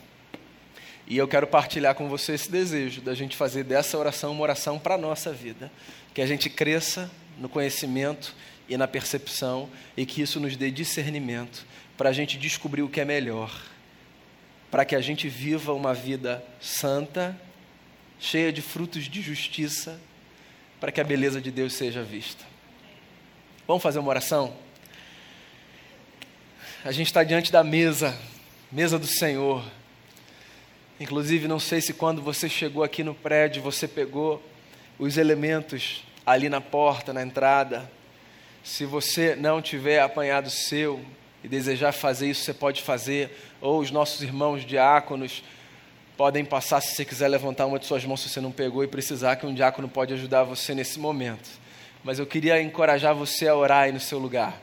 E 1.07 1.17
eu 1.17 1.25
quero 1.29 1.47
partilhar 1.47 1.95
com 1.95 2.09
você 2.09 2.33
esse 2.33 2.51
desejo 2.51 2.99
da 2.99 3.13
gente 3.13 3.37
fazer 3.37 3.63
dessa 3.63 3.97
oração 3.97 4.33
uma 4.33 4.41
oração 4.41 4.77
para 4.77 4.95
a 4.95 4.97
nossa 4.97 5.31
vida. 5.31 5.71
Que 6.13 6.21
a 6.21 6.25
gente 6.25 6.49
cresça 6.49 7.09
no 7.37 7.47
conhecimento 7.47 8.35
e 8.67 8.75
na 8.75 8.85
percepção 8.85 9.69
e 9.95 10.05
que 10.05 10.21
isso 10.21 10.41
nos 10.41 10.57
dê 10.57 10.69
discernimento 10.69 11.65
para 11.95 12.09
a 12.09 12.13
gente 12.13 12.37
descobrir 12.37 12.81
o 12.81 12.89
que 12.89 12.99
é 12.99 13.05
melhor 13.05 13.49
para 14.69 14.83
que 14.83 14.93
a 14.93 14.99
gente 14.99 15.29
viva 15.29 15.71
uma 15.71 15.93
vida 15.93 16.43
santa, 16.59 17.33
cheia 18.19 18.51
de 18.51 18.61
frutos 18.61 19.05
de 19.05 19.21
justiça, 19.21 19.97
para 20.81 20.91
que 20.91 20.99
a 20.99 21.03
beleza 21.03 21.39
de 21.39 21.51
Deus 21.51 21.73
seja 21.73 22.03
vista. 22.03 22.43
Vamos 23.67 23.81
fazer 23.81 23.99
uma 23.99 24.09
oração? 24.09 24.53
A 26.83 26.91
gente 26.91 27.07
está 27.07 27.23
diante 27.23 27.51
da 27.51 27.63
mesa, 27.63 28.17
mesa 28.71 28.97
do 28.97 29.05
Senhor. 29.05 29.63
Inclusive, 30.99 31.47
não 31.47 31.59
sei 31.59 31.79
se 31.79 31.93
quando 31.93 32.21
você 32.21 32.49
chegou 32.49 32.83
aqui 32.83 33.03
no 33.03 33.15
prédio, 33.15 33.61
você 33.61 33.87
pegou 33.87 34.43
os 34.97 35.17
elementos 35.17 36.03
ali 36.25 36.49
na 36.49 36.59
porta, 36.59 37.13
na 37.13 37.21
entrada. 37.21 37.89
Se 38.63 38.83
você 38.83 39.35
não 39.35 39.61
tiver 39.61 40.01
apanhado 40.01 40.49
seu, 40.49 41.05
e 41.43 41.47
desejar 41.47 41.91
fazer 41.91 42.29
isso, 42.29 42.43
você 42.43 42.53
pode 42.53 42.81
fazer, 42.81 43.35
ou 43.59 43.79
os 43.79 43.91
nossos 43.91 44.21
irmãos 44.21 44.65
diáconos 44.65 45.43
podem 46.17 46.45
passar 46.45 46.81
se 46.81 46.95
você 46.95 47.05
quiser 47.05 47.27
levantar 47.27 47.65
uma 47.65 47.79
de 47.79 47.85
suas 47.85 48.05
mãos 48.05 48.21
se 48.21 48.29
você 48.29 48.41
não 48.41 48.51
pegou 48.51 48.83
e 48.83 48.87
precisar, 48.87 49.35
que 49.35 49.45
um 49.45 49.53
diácono 49.53 49.87
pode 49.87 50.13
ajudar 50.13 50.43
você 50.43 50.73
nesse 50.75 50.99
momento. 50.99 51.49
Mas 52.03 52.19
eu 52.19 52.25
queria 52.25 52.61
encorajar 52.61 53.15
você 53.15 53.47
a 53.47 53.55
orar 53.55 53.83
aí 53.83 53.91
no 53.91 53.99
seu 53.99 54.19
lugar 54.19 54.61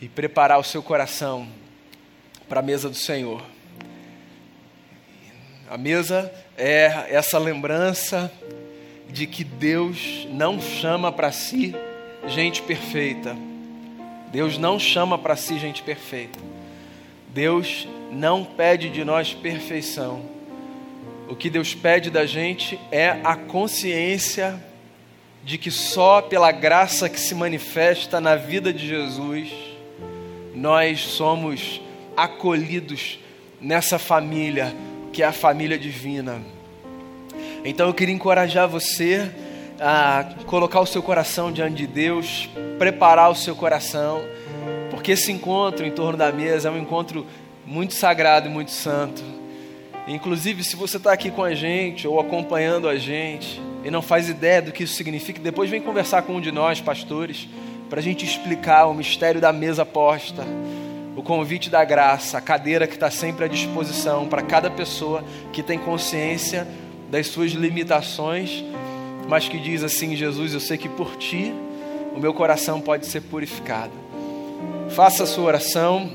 e 0.00 0.08
preparar 0.08 0.58
o 0.58 0.64
seu 0.64 0.82
coração 0.82 1.48
para 2.48 2.60
a 2.60 2.62
mesa 2.62 2.88
do 2.88 2.96
Senhor. 2.96 3.42
A 5.70 5.78
mesa 5.78 6.32
é 6.56 7.06
essa 7.08 7.38
lembrança 7.38 8.30
de 9.08 9.26
que 9.26 9.44
Deus 9.44 10.26
não 10.30 10.60
chama 10.60 11.10
para 11.10 11.32
si 11.32 11.74
gente 12.26 12.62
perfeita 12.62 13.36
Deus 14.34 14.58
não 14.58 14.80
chama 14.80 15.16
para 15.16 15.36
si 15.36 15.60
gente 15.60 15.80
perfeita. 15.80 16.40
Deus 17.28 17.86
não 18.10 18.44
pede 18.44 18.90
de 18.90 19.04
nós 19.04 19.32
perfeição. 19.32 20.33
O 21.28 21.34
que 21.34 21.48
Deus 21.48 21.74
pede 21.74 22.10
da 22.10 22.26
gente 22.26 22.78
é 22.92 23.20
a 23.24 23.34
consciência 23.34 24.62
de 25.42 25.58
que 25.58 25.70
só 25.70 26.22
pela 26.22 26.52
graça 26.52 27.08
que 27.08 27.20
se 27.20 27.34
manifesta 27.34 28.20
na 28.20 28.36
vida 28.36 28.72
de 28.72 28.86
Jesus 28.86 29.50
nós 30.54 31.00
somos 31.00 31.80
acolhidos 32.16 33.18
nessa 33.60 33.98
família 33.98 34.74
que 35.12 35.22
é 35.22 35.26
a 35.26 35.32
família 35.32 35.78
divina. 35.78 36.42
Então 37.64 37.86
eu 37.86 37.94
queria 37.94 38.14
encorajar 38.14 38.68
você 38.68 39.30
a 39.80 40.34
colocar 40.46 40.80
o 40.80 40.86
seu 40.86 41.02
coração 41.02 41.50
diante 41.50 41.76
de 41.76 41.86
Deus, 41.86 42.48
preparar 42.78 43.30
o 43.30 43.34
seu 43.34 43.56
coração, 43.56 44.22
porque 44.90 45.12
esse 45.12 45.32
encontro 45.32 45.86
em 45.86 45.90
torno 45.90 46.18
da 46.18 46.30
mesa 46.30 46.68
é 46.68 46.70
um 46.70 46.78
encontro 46.78 47.26
muito 47.64 47.94
sagrado 47.94 48.48
e 48.48 48.50
muito 48.50 48.70
santo. 48.70 49.22
Inclusive, 50.06 50.62
se 50.62 50.76
você 50.76 50.98
está 50.98 51.12
aqui 51.12 51.30
com 51.30 51.42
a 51.42 51.54
gente 51.54 52.06
ou 52.06 52.20
acompanhando 52.20 52.88
a 52.88 52.96
gente 52.96 53.60
e 53.84 53.90
não 53.90 54.02
faz 54.02 54.28
ideia 54.28 54.60
do 54.60 54.72
que 54.72 54.84
isso 54.84 54.94
significa, 54.94 55.40
depois 55.40 55.70
vem 55.70 55.80
conversar 55.80 56.22
com 56.22 56.36
um 56.36 56.40
de 56.40 56.52
nós, 56.52 56.80
pastores, 56.80 57.48
para 57.88 58.00
a 58.00 58.02
gente 58.02 58.24
explicar 58.24 58.86
o 58.86 58.94
mistério 58.94 59.40
da 59.40 59.52
mesa 59.52 59.84
posta, 59.86 60.44
o 61.16 61.22
convite 61.22 61.70
da 61.70 61.84
graça, 61.84 62.38
a 62.38 62.40
cadeira 62.40 62.86
que 62.86 62.94
está 62.94 63.10
sempre 63.10 63.44
à 63.44 63.48
disposição 63.48 64.26
para 64.26 64.42
cada 64.42 64.70
pessoa 64.70 65.24
que 65.52 65.62
tem 65.62 65.78
consciência 65.78 66.66
das 67.10 67.28
suas 67.28 67.52
limitações 67.52 68.64
mas 69.28 69.48
que 69.48 69.58
diz 69.58 69.82
assim: 69.82 70.14
Jesus, 70.16 70.54
eu 70.54 70.60
sei 70.60 70.78
que 70.78 70.88
por 70.88 71.16
ti 71.16 71.52
o 72.14 72.20
meu 72.20 72.32
coração 72.32 72.80
pode 72.80 73.06
ser 73.06 73.22
purificado. 73.22 73.92
Faça 74.90 75.24
a 75.24 75.26
sua 75.26 75.44
oração, 75.44 76.10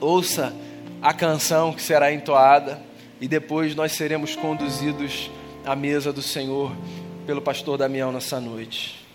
ouça 0.00 0.54
a 1.02 1.12
canção 1.12 1.72
que 1.72 1.82
será 1.82 2.12
entoada 2.12 2.80
e 3.20 3.28
depois 3.28 3.74
nós 3.74 3.92
seremos 3.92 4.36
conduzidos 4.36 5.30
à 5.64 5.74
mesa 5.74 6.12
do 6.12 6.22
Senhor 6.22 6.74
pelo 7.26 7.40
pastor 7.40 7.78
Damião 7.78 8.12
nessa 8.12 8.40
noite. 8.40 9.05